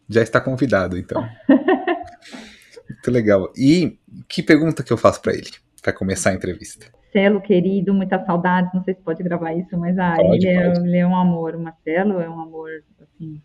Já 0.09 0.23
está 0.23 0.41
convidado, 0.41 0.97
então. 0.99 1.27
Muito 2.89 3.11
legal. 3.11 3.53
E 3.57 3.99
que 4.29 4.43
pergunta 4.43 4.83
que 4.83 4.93
eu 4.93 4.97
faço 4.97 5.21
para 5.21 5.33
ele, 5.33 5.51
para 5.83 5.93
começar 5.93 6.31
a 6.31 6.35
entrevista? 6.35 6.87
Marcelo, 6.93 7.41
querido, 7.41 7.95
muitas 7.95 8.25
saudades. 8.27 8.73
Não 8.75 8.83
sei 8.85 8.95
se 8.95 9.01
pode 9.01 9.23
gravar 9.23 9.55
isso, 9.55 9.77
mas 9.79 9.99
ah, 9.99 10.17
pode, 10.17 10.47
ele, 10.47 10.57
é, 10.57 10.73
ele, 10.73 10.97
É, 10.99 11.07
um 11.07 11.17
amor. 11.17 11.55
O 11.55 11.61
Marcelo 11.61 12.21
é 12.21 12.29
um 12.29 12.41
amor, 12.41 12.71
assim. 13.01 13.41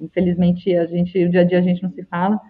Infelizmente, 0.00 0.74
a 0.76 0.86
gente, 0.86 1.24
o 1.24 1.30
dia 1.30 1.40
a 1.40 1.44
dia 1.44 1.58
a 1.58 1.62
gente 1.62 1.82
não 1.82 1.90
se 1.90 2.04
fala, 2.04 2.40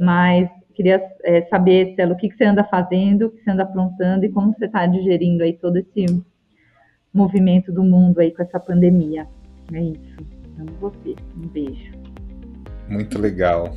mas 0.00 0.48
Queria 0.76 1.02
é, 1.24 1.40
saber, 1.46 1.94
Celo, 1.96 2.12
o 2.12 2.16
que, 2.18 2.28
que 2.28 2.36
você 2.36 2.44
anda 2.44 2.62
fazendo, 2.62 3.26
o 3.26 3.30
que 3.30 3.42
você 3.42 3.50
anda 3.50 3.62
aprontando 3.62 4.26
e 4.26 4.28
como 4.28 4.52
você 4.52 4.66
está 4.66 4.86
digerindo 4.86 5.42
aí 5.42 5.54
todo 5.54 5.78
esse 5.78 6.22
movimento 7.14 7.72
do 7.72 7.82
mundo 7.82 8.20
aí 8.20 8.30
com 8.30 8.42
essa 8.42 8.60
pandemia. 8.60 9.26
É 9.72 9.80
isso. 9.80 10.16
Amo 10.60 10.70
você. 10.78 11.16
Um 11.34 11.48
beijo. 11.48 11.92
Muito 12.90 13.18
legal. 13.18 13.74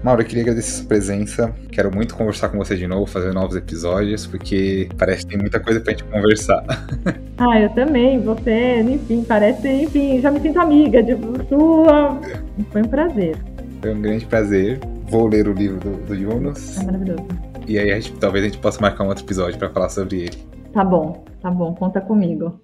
Mauro, 0.00 0.22
eu 0.22 0.26
queria 0.26 0.44
agradecer 0.44 0.70
a 0.70 0.78
sua 0.78 0.86
presença. 0.86 1.54
Quero 1.72 1.92
muito 1.92 2.14
conversar 2.14 2.50
com 2.50 2.58
você 2.58 2.76
de 2.76 2.86
novo, 2.86 3.06
fazer 3.06 3.34
novos 3.34 3.56
episódios, 3.56 4.28
porque 4.28 4.88
parece 4.96 5.24
que 5.24 5.32
tem 5.32 5.38
muita 5.40 5.58
coisa 5.58 5.80
pra 5.80 5.90
gente 5.90 6.04
conversar. 6.04 6.64
Ah, 7.38 7.60
eu 7.60 7.68
também, 7.74 8.18
você, 8.18 8.80
enfim, 8.80 9.22
parece, 9.22 9.68
enfim, 9.68 10.22
já 10.22 10.30
me 10.30 10.40
sinto 10.40 10.58
amiga 10.58 11.02
de 11.02 11.14
sua. 11.50 12.18
Foi 12.72 12.80
um 12.80 12.88
prazer. 12.88 13.36
Foi 13.82 13.92
um 13.92 14.00
grande 14.00 14.24
prazer. 14.24 14.80
Vou 15.08 15.26
ler 15.26 15.48
o 15.48 15.52
livro 15.52 15.78
do, 15.78 16.06
do 16.06 16.14
Yunus. 16.14 16.78
É 16.78 16.84
maravilhoso. 16.84 17.26
E 17.66 17.78
aí 17.78 17.92
a 17.92 18.00
gente, 18.00 18.18
talvez 18.18 18.44
a 18.44 18.48
gente 18.48 18.58
possa 18.58 18.80
marcar 18.80 19.04
um 19.04 19.08
outro 19.08 19.24
episódio 19.24 19.58
para 19.58 19.70
falar 19.70 19.88
sobre 19.88 20.22
ele. 20.22 20.36
Tá 20.72 20.84
bom, 20.84 21.24
tá 21.40 21.50
bom, 21.50 21.74
conta 21.74 22.00
comigo. 22.00 22.60